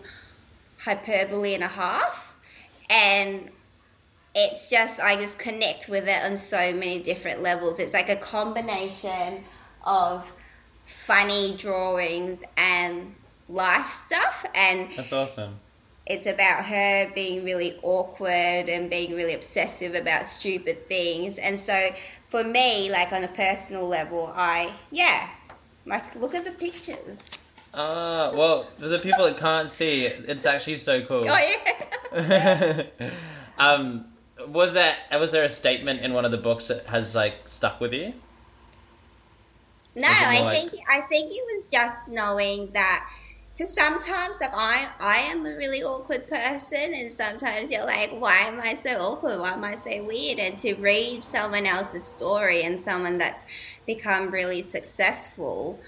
hyperbole 0.80 1.54
and 1.54 1.64
a 1.64 1.68
half. 1.68 2.38
And 2.90 3.50
it's 4.34 4.70
just, 4.70 5.02
I 5.02 5.16
just 5.16 5.40
connect 5.40 5.90
with 5.90 6.08
it 6.08 6.24
on 6.24 6.38
so 6.38 6.74
many 6.74 7.02
different 7.02 7.42
levels. 7.42 7.80
It's 7.80 7.94
like 7.94 8.10
a 8.10 8.16
combination 8.16 9.44
of 9.86 10.34
funny 10.86 11.56
drawings 11.58 12.44
and 12.58 13.16
life 13.48 13.88
stuff. 13.88 14.46
And 14.56 14.92
that's 14.92 15.14
awesome. 15.14 15.60
It's 16.10 16.26
about 16.26 16.66
her 16.66 17.12
being 17.14 17.46
really 17.46 17.80
awkward 17.84 18.68
and 18.68 18.90
being 18.90 19.16
really 19.16 19.36
obsessive 19.36 19.94
about 19.94 20.26
stupid 20.26 20.90
things. 20.90 21.38
And 21.38 21.58
so 21.58 21.92
for 22.28 22.44
me, 22.44 22.92
like 22.92 23.14
on 23.14 23.24
a 23.24 23.28
personal 23.28 23.88
level, 23.88 24.34
I, 24.36 24.74
yeah, 24.90 25.30
like 25.86 26.16
look 26.16 26.34
at 26.34 26.46
the 26.46 26.52
pictures. 26.52 27.38
Ah, 27.74 28.30
uh, 28.30 28.36
well, 28.36 28.68
for 28.80 28.88
the 28.88 28.98
people 28.98 29.26
that 29.26 29.38
can't 29.38 29.70
see, 29.70 30.06
it's 30.06 30.46
actually 30.48 30.78
so 30.78 31.04
cool. 31.04 31.26
Oh 31.28 31.58
yeah. 32.12 32.84
um, 33.60 34.06
was 34.48 34.74
that 34.74 34.98
was 35.20 35.32
there 35.32 35.44
a 35.44 35.50
statement 35.50 36.02
in 36.02 36.14
one 36.14 36.26
of 36.26 36.32
the 36.32 36.38
books 36.38 36.70
that 36.70 36.88
has 36.88 37.16
like 37.16 37.48
stuck 37.48 37.80
with 37.80 37.94
you? 37.94 38.14
No, 39.96 40.08
I 40.10 40.42
like... 40.42 40.58
think 40.58 40.84
I 40.90 41.02
think 41.02 41.32
it 41.32 41.44
was 41.46 41.70
just 41.70 42.08
knowing 42.08 42.72
that 42.74 43.08
because 43.60 43.76
sometimes 43.76 44.40
like 44.40 44.54
I 44.54 44.88
I 45.02 45.18
am 45.32 45.46
a 45.46 45.54
really 45.54 45.84
awkward 45.84 46.28
person, 46.28 46.94
and 46.96 47.12
sometimes 47.12 47.70
you're 47.70 47.86
like, 47.86 48.10
why 48.12 48.46
am 48.48 48.62
I 48.62 48.74
so 48.74 48.92
awkward? 49.02 49.42
Why 49.42 49.52
am 49.52 49.66
I 49.66 49.76
so 49.76 50.02
weird? 50.02 50.40
And 50.40 50.58
to 50.60 50.76
read 50.76 51.22
someone 51.22 51.66
else's 51.66 52.06
story 52.06 52.64
and 52.64 52.80
someone 52.80 53.18
that's 53.18 53.46
become 53.86 54.32
really 54.32 54.62
successful 54.62 55.82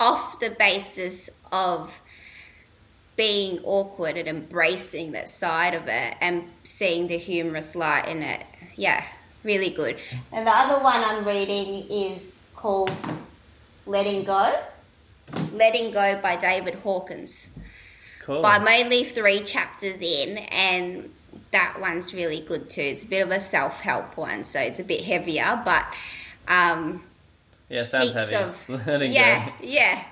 off 0.00 0.40
the 0.40 0.56
basis 0.58 1.28
of 1.52 2.00
being 3.16 3.58
awkward 3.64 4.16
and 4.16 4.26
embracing 4.26 5.12
that 5.12 5.28
side 5.28 5.74
of 5.74 5.86
it 5.86 6.16
and 6.22 6.44
seeing 6.62 7.08
the 7.08 7.18
humorous 7.18 7.76
light 7.76 8.08
in 8.08 8.22
it. 8.22 8.44
Yeah, 8.76 9.04
really 9.42 9.68
good. 9.68 9.98
And 10.32 10.46
the 10.46 10.56
other 10.56 10.82
one 10.82 10.96
I'm 10.96 11.26
reading 11.26 11.86
is 11.90 12.50
called 12.56 12.90
Letting 13.84 14.24
Go. 14.24 14.54
Letting 15.52 15.90
Go 15.90 16.20
by 16.22 16.36
David 16.36 16.76
Hawkins. 16.76 17.50
Cool. 18.20 18.42
But 18.42 18.62
I'm 18.62 18.84
only 18.84 19.04
three 19.04 19.42
chapters 19.42 20.00
in, 20.00 20.38
and 20.50 21.10
that 21.50 21.78
one's 21.80 22.14
really 22.14 22.40
good 22.40 22.70
too. 22.70 22.80
It's 22.82 23.04
a 23.04 23.08
bit 23.08 23.22
of 23.22 23.30
a 23.30 23.40
self 23.40 23.80
help 23.80 24.16
one, 24.16 24.44
so 24.44 24.60
it's 24.60 24.80
a 24.80 24.84
bit 24.84 25.04
heavier, 25.04 25.60
but 25.64 25.84
um, 26.48 27.02
yeah, 27.68 27.82
sounds 27.82 28.12
heavy. 28.12 28.34
of 28.36 28.68
Letting 28.86 29.12
yeah, 29.12 29.48
go. 29.48 29.52
yeah. 29.62 30.04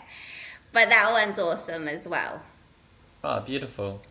But 0.72 0.88
that 0.88 1.10
one's 1.12 1.38
awesome 1.38 1.86
as 1.88 2.08
well. 2.08 2.42
Oh, 3.24 3.40
beautiful. 3.40 4.02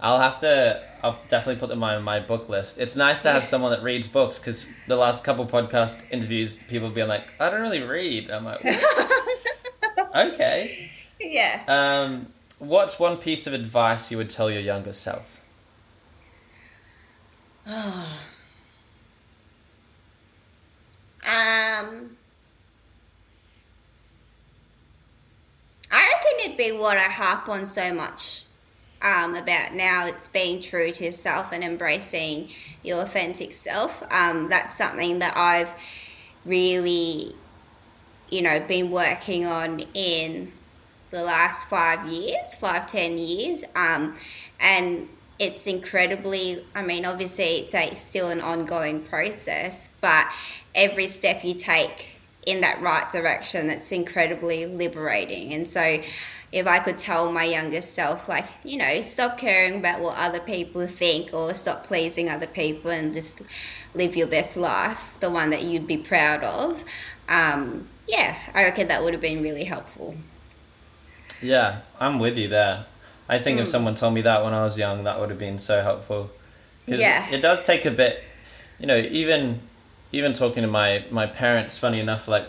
I'll 0.00 0.20
have 0.20 0.40
to. 0.40 0.82
I'll 1.02 1.18
definitely 1.28 1.58
put 1.60 1.68
them 1.70 1.82
on 1.82 2.02
my 2.02 2.20
book 2.20 2.48
list. 2.48 2.78
It's 2.78 2.94
nice 2.94 3.22
to 3.22 3.30
have 3.30 3.44
someone 3.52 3.72
that 3.72 3.82
reads 3.82 4.06
books 4.06 4.38
because 4.38 4.72
the 4.86 4.96
last 4.96 5.24
couple 5.24 5.44
podcast 5.46 6.10
interviews, 6.12 6.62
people 6.62 6.88
have 6.88 6.94
been 6.94 7.08
like, 7.08 7.26
"I 7.40 7.50
don't 7.50 7.60
really 7.60 7.82
read." 7.82 8.30
I'm 8.30 8.44
like, 8.44 8.62
"What?" 8.62 9.22
okay. 10.18 10.90
Yeah. 11.20 11.62
Um, 11.68 12.26
what's 12.58 12.98
one 12.98 13.16
piece 13.16 13.46
of 13.46 13.52
advice 13.52 14.10
you 14.10 14.16
would 14.18 14.30
tell 14.30 14.50
your 14.50 14.60
younger 14.60 14.92
self? 14.92 15.40
Um, 21.28 22.16
I 25.92 26.08
reckon 26.08 26.46
it'd 26.46 26.56
be 26.56 26.72
what 26.72 26.96
I 26.96 27.02
harp 27.02 27.50
on 27.50 27.66
so 27.66 27.92
much 27.92 28.44
um, 29.02 29.34
about 29.34 29.74
now. 29.74 30.06
It's 30.06 30.28
being 30.28 30.62
true 30.62 30.90
to 30.92 31.04
yourself 31.04 31.52
and 31.52 31.62
embracing 31.62 32.48
your 32.82 33.02
authentic 33.02 33.52
self. 33.52 34.02
Um, 34.12 34.48
that's 34.48 34.74
something 34.74 35.18
that 35.18 35.36
I've 35.36 35.74
really, 36.44 37.34
you 38.30 38.42
know, 38.42 38.60
been 38.60 38.90
working 38.90 39.46
on 39.46 39.80
in 39.94 40.52
the 41.10 41.22
last 41.22 41.68
five 41.68 42.08
years, 42.10 42.54
five, 42.54 42.86
ten 42.86 43.18
years. 43.18 43.64
Um, 43.74 44.16
and 44.60 45.08
it's 45.38 45.66
incredibly, 45.66 46.64
I 46.74 46.82
mean, 46.82 47.06
obviously 47.06 47.44
it's 47.44 47.74
a, 47.74 47.94
still 47.94 48.28
an 48.28 48.40
ongoing 48.40 49.02
process, 49.02 49.96
but 50.00 50.26
every 50.74 51.06
step 51.06 51.44
you 51.44 51.54
take 51.54 52.16
in 52.46 52.60
that 52.62 52.80
right 52.80 53.08
direction, 53.10 53.66
that's 53.68 53.92
incredibly 53.92 54.66
liberating. 54.66 55.52
And 55.52 55.68
so, 55.68 56.00
if 56.50 56.66
I 56.66 56.78
could 56.78 56.98
tell 56.98 57.30
my 57.30 57.44
younger 57.44 57.80
self, 57.80 58.28
like, 58.28 58.46
you 58.64 58.78
know, 58.78 59.02
stop 59.02 59.38
caring 59.38 59.76
about 59.76 60.00
what 60.00 60.16
other 60.16 60.40
people 60.40 60.86
think 60.86 61.32
or 61.34 61.52
stop 61.54 61.84
pleasing 61.84 62.28
other 62.28 62.46
people 62.46 62.90
and 62.90 63.12
just 63.12 63.42
live 63.94 64.16
your 64.16 64.26
best 64.26 64.56
life, 64.56 65.18
the 65.20 65.30
one 65.30 65.50
that 65.50 65.62
you'd 65.62 65.86
be 65.86 65.96
proud 65.98 66.42
of, 66.44 66.84
um, 67.28 67.88
yeah, 68.06 68.36
I 68.54 68.64
reckon 68.64 68.88
that 68.88 69.02
would 69.04 69.12
have 69.12 69.20
been 69.20 69.42
really 69.42 69.64
helpful. 69.64 70.16
Yeah, 71.42 71.80
I'm 72.00 72.18
with 72.18 72.38
you 72.38 72.48
there. 72.48 72.86
I 73.28 73.38
think 73.38 73.60
if 73.60 73.68
someone 73.68 73.94
told 73.94 74.14
me 74.14 74.22
that 74.22 74.42
when 74.42 74.54
I 74.54 74.64
was 74.64 74.78
young, 74.78 75.04
that 75.04 75.20
would 75.20 75.30
have 75.30 75.38
been 75.38 75.58
so 75.58 75.82
helpful. 75.82 76.30
Because 76.86 77.02
Yeah. 77.02 77.28
it 77.30 77.42
does 77.42 77.64
take 77.64 77.84
a 77.84 77.90
bit, 77.90 78.24
you 78.78 78.86
know, 78.86 78.96
even 78.96 79.60
even 80.10 80.32
talking 80.32 80.62
to 80.62 80.68
my 80.68 81.04
my 81.10 81.26
parents. 81.26 81.76
Funny 81.76 82.00
enough, 82.00 82.26
like 82.26 82.48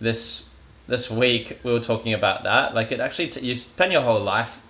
this 0.00 0.48
this 0.88 1.10
week 1.10 1.58
we 1.62 1.72
were 1.72 1.80
talking 1.80 2.12
about 2.14 2.44
that. 2.44 2.74
Like 2.74 2.92
it 2.92 3.00
actually, 3.00 3.28
t- 3.28 3.46
you 3.46 3.54
spend 3.54 3.92
your 3.92 4.02
whole 4.02 4.20
life 4.20 4.62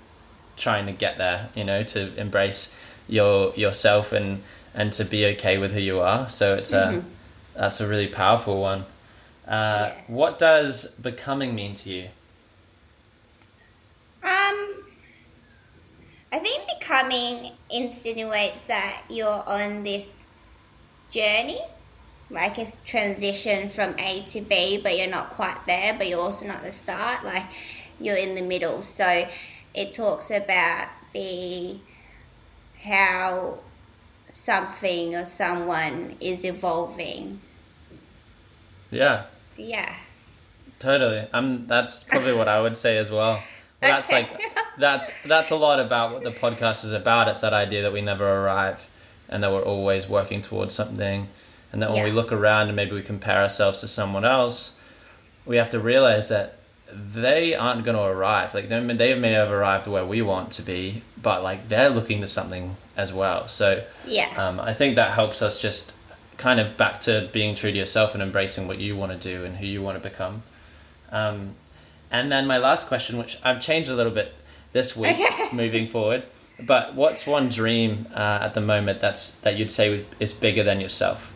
trying 0.57 0.87
to 0.87 0.93
get 0.93 1.19
there. 1.19 1.51
You 1.55 1.64
know, 1.64 1.83
to 1.83 2.14
embrace 2.17 2.77
your 3.09 3.55
yourself 3.55 4.12
and 4.12 4.43
and 4.75 4.93
to 4.95 5.05
be 5.05 5.27
okay 5.27 5.59
with 5.59 5.73
who 5.73 5.81
you 5.81 6.01
are. 6.01 6.29
So 6.29 6.55
it's 6.57 6.73
a 6.73 7.05
that's 7.55 7.81
a 7.81 7.89
really 7.89 8.09
powerful 8.09 8.61
one. 8.61 8.81
Uh, 9.47 9.91
Yeah. 9.93 10.03
What 10.09 10.39
does 10.39 10.91
becoming 10.93 11.55
mean 11.55 11.75
to 11.75 11.91
you? 11.91 12.09
Um, 14.23 14.83
I 16.33 16.39
think 16.41 16.64
becoming 16.79 17.53
insinuates 17.71 18.64
that 18.64 19.05
you're 19.09 19.45
on 19.47 19.85
this 19.85 20.29
journey, 21.11 21.61
like 22.31 22.59
a 22.59 22.64
transition 22.85 23.68
from 23.68 23.95
A 23.99 24.22
to 24.22 24.41
B, 24.41 24.79
but 24.83 24.97
you're 24.99 25.09
not 25.11 25.31
quite 25.31 25.59
there, 25.66 25.95
but 25.97 26.09
you're 26.09 26.20
also 26.20 26.47
not 26.47 26.62
the 26.62 26.72
start, 26.72 27.24
like 27.24 27.45
you're 28.01 28.16
in 28.16 28.35
the 28.35 28.43
middle. 28.43 28.83
So 28.83 29.29
it 29.74 29.93
talks 29.93 30.31
about 30.31 30.89
the 31.14 31.79
how 32.85 33.59
something 34.29 35.14
or 35.14 35.24
someone 35.24 36.16
is 36.20 36.45
evolving. 36.45 37.41
Yeah. 38.91 39.24
Yeah. 39.57 39.95
Totally. 40.79 41.27
Um, 41.33 41.66
that's 41.66 42.05
probably 42.05 42.35
what 42.35 42.49
I 42.49 42.61
would 42.61 42.77
say 42.77 42.99
as 42.99 43.11
well. 43.11 43.43
Well, 43.83 43.91
That's 43.93 44.11
Okay. 44.11 44.22
like 44.22 44.43
that's 44.79 45.22
that's 45.24 45.51
a 45.51 45.55
lot 45.55 45.81
about 45.81 46.11
what 46.11 46.22
the 46.24 46.31
podcast 46.31 46.83
is 46.83 46.93
about. 46.95 47.29
It's 47.29 47.43
that 47.43 47.53
idea 47.53 47.83
that 47.83 47.93
we 47.93 48.01
never 48.01 48.27
arrive, 48.27 48.89
and 49.29 49.43
that 49.43 49.53
we're 49.53 49.61
always 49.62 50.09
working 50.09 50.41
towards 50.41 50.74
something, 50.74 51.29
and 51.77 51.83
that 51.83 51.93
when 51.93 52.05
we 52.05 52.11
look 52.11 52.33
around 52.33 52.68
and 52.68 52.74
maybe 52.77 52.93
we 52.93 53.03
compare 53.03 53.43
ourselves 53.43 53.81
to 53.83 53.87
someone 53.89 54.24
else, 54.24 54.79
we 55.45 55.57
have 55.57 55.70
to 55.72 55.79
realize 55.79 56.31
that 56.31 56.57
they 56.91 57.55
aren't 57.55 57.85
going 57.85 57.99
to 57.99 58.03
arrive. 58.03 58.55
Like 58.55 58.70
they 58.70 58.81
they 58.95 59.14
may 59.14 59.33
have 59.33 59.51
arrived 59.51 59.87
where 59.87 60.03
we 60.07 60.22
want 60.22 60.53
to 60.53 60.62
be, 60.62 61.03
but 61.22 61.43
like 61.43 61.68
they're 61.68 61.91
looking 61.91 62.22
to 62.22 62.27
something 62.29 62.77
as 62.97 63.12
well. 63.12 63.47
So 63.47 63.85
Yeah. 64.07 64.31
um, 64.43 64.59
I 64.59 64.72
think 64.72 64.97
that 64.97 65.11
helps 65.11 65.43
us 65.43 65.61
just 65.61 65.93
kind 66.39 66.59
of 66.59 66.79
back 66.79 66.99
to 67.03 67.29
being 67.31 67.55
true 67.55 67.70
to 67.70 67.77
yourself 67.77 68.14
and 68.14 68.22
embracing 68.22 68.66
what 68.66 68.79
you 68.79 68.97
want 68.97 69.12
to 69.12 69.18
do 69.18 69.45
and 69.45 69.59
who 69.59 69.66
you 69.66 69.83
want 69.83 70.03
to 70.03 70.09
become. 70.09 70.45
Um, 71.12 71.57
and 72.11 72.33
then 72.33 72.47
my 72.47 72.57
last 72.57 72.87
question, 72.89 73.18
which 73.18 73.39
I've 73.45 73.61
changed 73.61 73.91
a 73.91 73.95
little 73.95 74.12
bit 74.12 74.33
this 74.72 74.97
week 74.97 75.18
moving 75.53 75.87
forward, 75.89 76.22
but 76.59 76.95
what's 76.95 77.27
one 77.27 77.51
dream 77.51 78.07
uh, 78.14 78.39
at 78.41 78.55
the 78.55 78.62
moment 78.62 79.01
that's 79.01 79.33
that 79.43 79.59
you'd 79.59 79.70
say 79.70 80.07
is 80.18 80.33
bigger 80.33 80.62
than 80.64 80.81
yourself? 80.81 81.35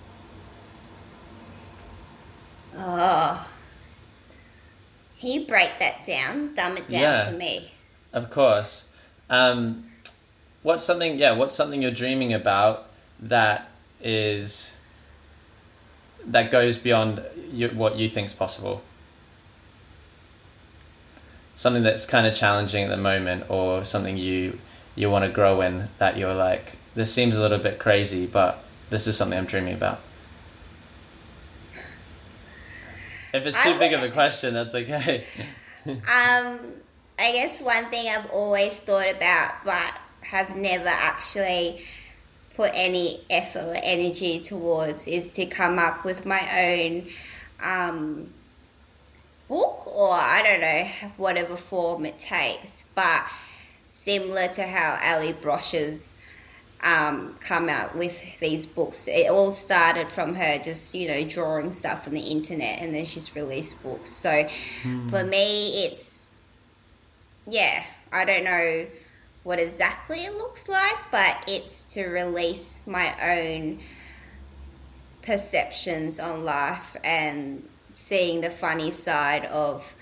Oh. 2.77 3.49
Can 5.18 5.29
you 5.31 5.47
break 5.47 5.71
that 5.79 6.05
down? 6.05 6.55
Dumb 6.55 6.77
it 6.77 6.89
down 6.89 7.01
Yeah. 7.03 7.31
for 7.31 7.37
me. 7.37 7.73
Of 8.12 8.31
course. 8.31 8.89
Um, 9.29 9.91
what's 10.62 10.85
something? 10.85 11.18
Yeah, 11.18 11.33
what's 11.33 11.55
something 11.55 11.83
you're 11.83 11.91
dreaming 11.91 12.33
about 12.33 12.87
that 13.21 13.68
is 14.03 14.75
that 16.25 16.51
goes 16.51 16.79
beyond 16.79 17.23
you, 17.53 17.68
what 17.68 17.97
you 17.97 18.09
think's 18.09 18.33
possible? 18.33 18.83
Something 21.55 21.83
that's 21.83 22.07
kind 22.07 22.27
of 22.27 22.35
challenging 22.35 22.85
at 22.85 22.91
the 22.91 22.97
moment, 22.97 23.45
or 23.51 23.85
something 23.85 24.16
you 24.16 24.59
you 24.97 25.11
want 25.11 25.25
to 25.25 25.31
grow 25.31 25.61
in 25.61 25.89
that 25.99 26.16
you're 26.16 26.35
like, 26.35 26.77
this 26.95 27.12
seems 27.12 27.37
a 27.37 27.41
little 27.41 27.59
bit 27.59 27.79
crazy, 27.79 28.27
but 28.27 28.64
this 28.91 29.07
is 29.07 29.16
something 29.16 29.39
I'm 29.39 29.45
dreaming 29.47 29.75
about. 29.75 30.01
If 33.33 33.47
it's 33.47 33.62
too 33.64 33.74
I 33.74 33.78
big 33.78 33.93
of 33.93 34.03
a 34.03 34.11
question, 34.20 34.55
that's 34.55 34.74
okay. 34.74 35.24
Um, 35.87 36.61
I 37.18 37.33
guess 37.33 37.62
one 37.62 37.87
thing 37.87 38.07
I've 38.09 38.31
always 38.31 38.78
thought 38.81 39.11
about, 39.11 39.64
but 39.64 39.99
have 40.22 40.57
never 40.57 40.89
actually 40.89 41.83
put 42.55 42.70
any 42.74 43.24
effort 43.31 43.64
or 43.64 43.76
energy 43.83 44.41
towards, 44.41 45.09
is 45.09 45.28
to 45.31 45.47
come 45.47 45.78
up 45.78 46.05
with 46.05 46.26
my 46.26 46.41
own 46.59 47.09
um, 47.62 48.31
book, 49.49 49.87
or 49.87 50.12
I 50.12 50.43
don't 50.43 50.61
know, 50.61 51.11
whatever 51.16 51.57
form 51.57 52.07
it 52.07 52.18
takes. 52.18 52.91
But 52.95 53.24
similar 53.89 54.49
to 54.49 54.62
how 54.66 54.99
Allie 55.01 55.33
Brosh's 55.33 56.14
um, 56.83 57.35
come 57.41 57.68
out 57.68 57.97
with 57.97 58.39
these 58.41 58.66
books. 58.66 59.09
It 59.09 59.31
all 59.31 59.53
started 59.53 60.11
from 60.11 60.35
her 60.35 60.59
just, 60.59 60.95
you 60.95 61.09
know, 61.09 61.24
drawing 61.24 61.70
stuff 61.70 62.07
on 62.07 62.14
the 62.14 62.20
internet 62.20 62.81
and 62.81 62.95
then 62.95 63.05
she's 63.05 63.35
released 63.37 63.83
books. 63.83 64.11
So 64.11 64.49
for 65.09 65.24
me, 65.24 65.85
it's, 65.85 66.35
yeah, 67.47 67.85
I 68.12 68.24
don't 68.24 68.45
know 68.45 68.87
what 69.43 69.61
exactly 69.61 70.18
it 70.18 70.35
looks 70.35 70.68
like, 70.68 70.99
but 71.11 71.45
it's 71.49 71.85
to 71.95 72.07
release 72.07 72.87
my 72.87 73.14
own 73.22 73.81
perceptions 75.22 76.18
on 76.18 76.45
life 76.45 76.97
and 77.05 77.68
seeing 77.91 78.41
the 78.41 78.51
funny 78.51 78.91
side 78.91 79.45
of 79.47 79.95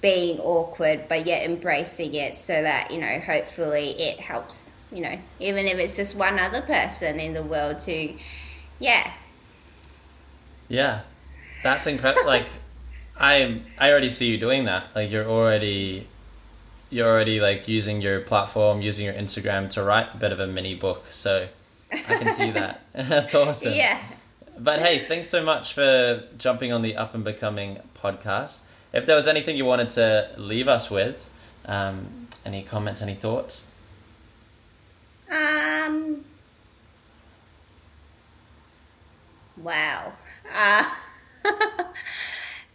being 0.00 0.38
awkward 0.38 1.08
but 1.08 1.26
yet 1.26 1.48
embracing 1.48 2.14
it 2.14 2.36
so 2.36 2.62
that 2.62 2.88
you 2.92 2.98
know 2.98 3.18
hopefully 3.18 3.90
it 3.98 4.20
helps 4.20 4.77
you 4.92 5.02
know 5.02 5.18
even 5.38 5.66
if 5.66 5.78
it's 5.78 5.96
just 5.96 6.16
one 6.16 6.38
other 6.38 6.62
person 6.62 7.20
in 7.20 7.32
the 7.34 7.42
world 7.42 7.78
to 7.78 8.14
yeah 8.78 9.12
Yeah, 10.68 11.00
that's 11.62 11.86
incredible. 11.86 12.26
like, 12.36 12.46
I 13.18 13.62
I 13.78 13.90
already 13.90 14.10
see 14.10 14.30
you 14.30 14.38
doing 14.38 14.64
that. 14.66 14.84
Like, 14.94 15.10
you're 15.10 15.26
already 15.28 16.06
you're 16.90 17.08
already 17.08 17.40
like 17.40 17.68
using 17.68 18.00
your 18.00 18.20
platform, 18.20 18.80
using 18.82 19.04
your 19.04 19.14
Instagram 19.14 19.68
to 19.70 19.82
write 19.82 20.14
a 20.14 20.16
bit 20.18 20.32
of 20.32 20.40
a 20.40 20.46
mini 20.46 20.74
book. 20.74 21.06
So 21.10 21.48
I 21.92 21.96
can 21.96 22.32
see 22.32 22.50
that. 22.52 22.82
that's 22.94 23.34
awesome. 23.34 23.72
yeah 23.74 23.98
but 24.58 24.80
hey, 24.80 24.98
thanks 25.06 25.28
so 25.28 25.44
much 25.44 25.72
for 25.72 26.24
jumping 26.36 26.72
on 26.72 26.82
the 26.82 26.96
Up 26.96 27.14
and 27.14 27.24
Becoming 27.24 27.78
podcast. 27.94 28.60
If 28.92 29.06
there 29.06 29.14
was 29.16 29.28
anything 29.28 29.56
you 29.56 29.64
wanted 29.64 29.88
to 29.90 30.30
leave 30.36 30.66
us 30.66 30.90
with, 30.90 31.30
um, 31.66 32.26
any 32.44 32.62
comments, 32.62 33.00
any 33.00 33.14
thoughts? 33.14 33.70
Um. 35.30 36.24
Wow. 39.62 40.12
Uh, 40.54 40.82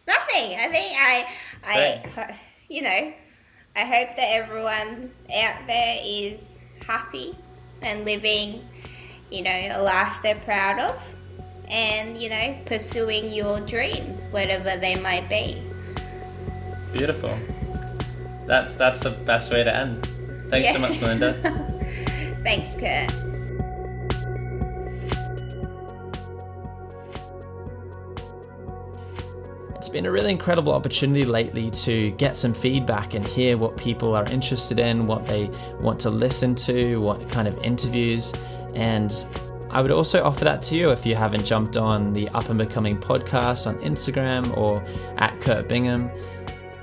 nothing. 0.07 0.57
I 0.59 0.67
think 0.71 0.97
I, 0.99 1.25
I, 1.65 2.39
you 2.69 2.81
know, 2.81 3.13
I 3.75 3.79
hope 3.79 4.15
that 4.15 4.29
everyone 4.31 5.11
out 5.35 5.67
there 5.67 5.97
is 6.03 6.69
happy 6.85 7.35
and 7.81 8.05
living, 8.05 8.67
you 9.31 9.43
know, 9.43 9.69
a 9.71 9.81
life 9.81 10.21
they're 10.21 10.35
proud 10.35 10.79
of, 10.79 11.15
and 11.69 12.17
you 12.17 12.29
know, 12.29 12.57
pursuing 12.65 13.33
your 13.33 13.59
dreams, 13.61 14.27
whatever 14.31 14.77
they 14.79 14.99
might 15.01 15.27
be. 15.29 15.61
Beautiful. 16.91 17.33
That's 18.45 18.75
that's 18.75 18.99
the 18.99 19.11
best 19.25 19.51
way 19.51 19.63
to 19.63 19.75
end. 19.75 20.05
Thanks 20.49 20.67
yeah. 20.67 20.73
so 20.73 20.79
much, 20.79 21.01
Melinda. 21.01 21.69
Thanks, 22.43 22.75
Kurt. 22.75 23.11
It's 29.75 29.89
been 29.89 30.05
a 30.05 30.11
really 30.11 30.31
incredible 30.31 30.71
opportunity 30.71 31.25
lately 31.25 31.69
to 31.71 32.11
get 32.11 32.37
some 32.37 32.53
feedback 32.53 33.15
and 33.15 33.27
hear 33.27 33.57
what 33.57 33.75
people 33.77 34.15
are 34.15 34.25
interested 34.31 34.79
in, 34.79 35.07
what 35.07 35.25
they 35.25 35.49
want 35.79 35.99
to 36.01 36.09
listen 36.09 36.55
to, 36.55 37.01
what 37.01 37.27
kind 37.29 37.47
of 37.47 37.57
interviews. 37.63 38.33
And 38.75 39.13
I 39.69 39.81
would 39.81 39.91
also 39.91 40.23
offer 40.23 40.45
that 40.45 40.61
to 40.63 40.75
you 40.75 40.91
if 40.91 41.05
you 41.05 41.15
haven't 41.15 41.45
jumped 41.45 41.77
on 41.77 42.13
the 42.13 42.29
Up 42.29 42.49
and 42.49 42.57
Becoming 42.57 42.97
podcast 42.97 43.67
on 43.67 43.75
Instagram 43.79 44.55
or 44.55 44.83
at 45.17 45.39
Kurt 45.41 45.67
Bingham 45.67 46.09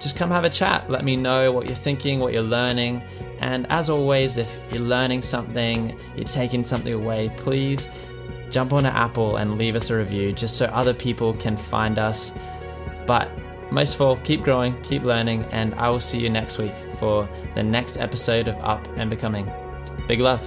just 0.01 0.17
come 0.17 0.31
have 0.31 0.45
a 0.45 0.51
chat. 0.51 0.91
Let 0.91 1.05
me 1.05 1.17
know 1.17 1.53
what 1.53 1.67
you're 1.67 1.77
thinking, 1.77 2.19
what 2.21 2.33
you're 2.33 2.43
learning. 2.43 3.03
And 3.41 3.67
as 3.71 3.89
always, 3.89 4.37
if 4.37 4.59
you're 4.73 4.83
learning 4.83 5.23
something, 5.23 5.97
you're 6.17 6.25
taking 6.25 6.65
something 6.65 6.93
away, 6.93 7.31
please 7.37 7.91
jump 8.51 8.73
onto 8.73 8.89
Apple 8.89 9.37
and 9.37 9.57
leave 9.57 9.77
us 9.77 9.91
a 9.91 9.97
review 9.97 10.33
just 10.33 10.57
so 10.57 10.67
other 10.67 10.95
people 10.95 11.35
can 11.35 11.57
find 11.57 11.99
us. 11.99 12.33
But 13.07 13.31
most 13.71 13.95
of 13.95 14.01
all, 14.01 14.17
keep 14.17 14.43
growing, 14.43 14.81
keep 14.83 15.03
learning, 15.03 15.45
and 15.53 15.75
I 15.75 15.89
will 15.91 16.01
see 16.01 16.19
you 16.19 16.31
next 16.31 16.59
week 16.59 16.75
for 16.99 17.29
the 17.55 17.63
next 17.63 17.99
episode 17.99 18.49
of 18.49 18.57
Up 18.57 18.85
and 18.97 19.09
Becoming. 19.09 19.51
Big 20.09 20.21
love. 20.21 20.43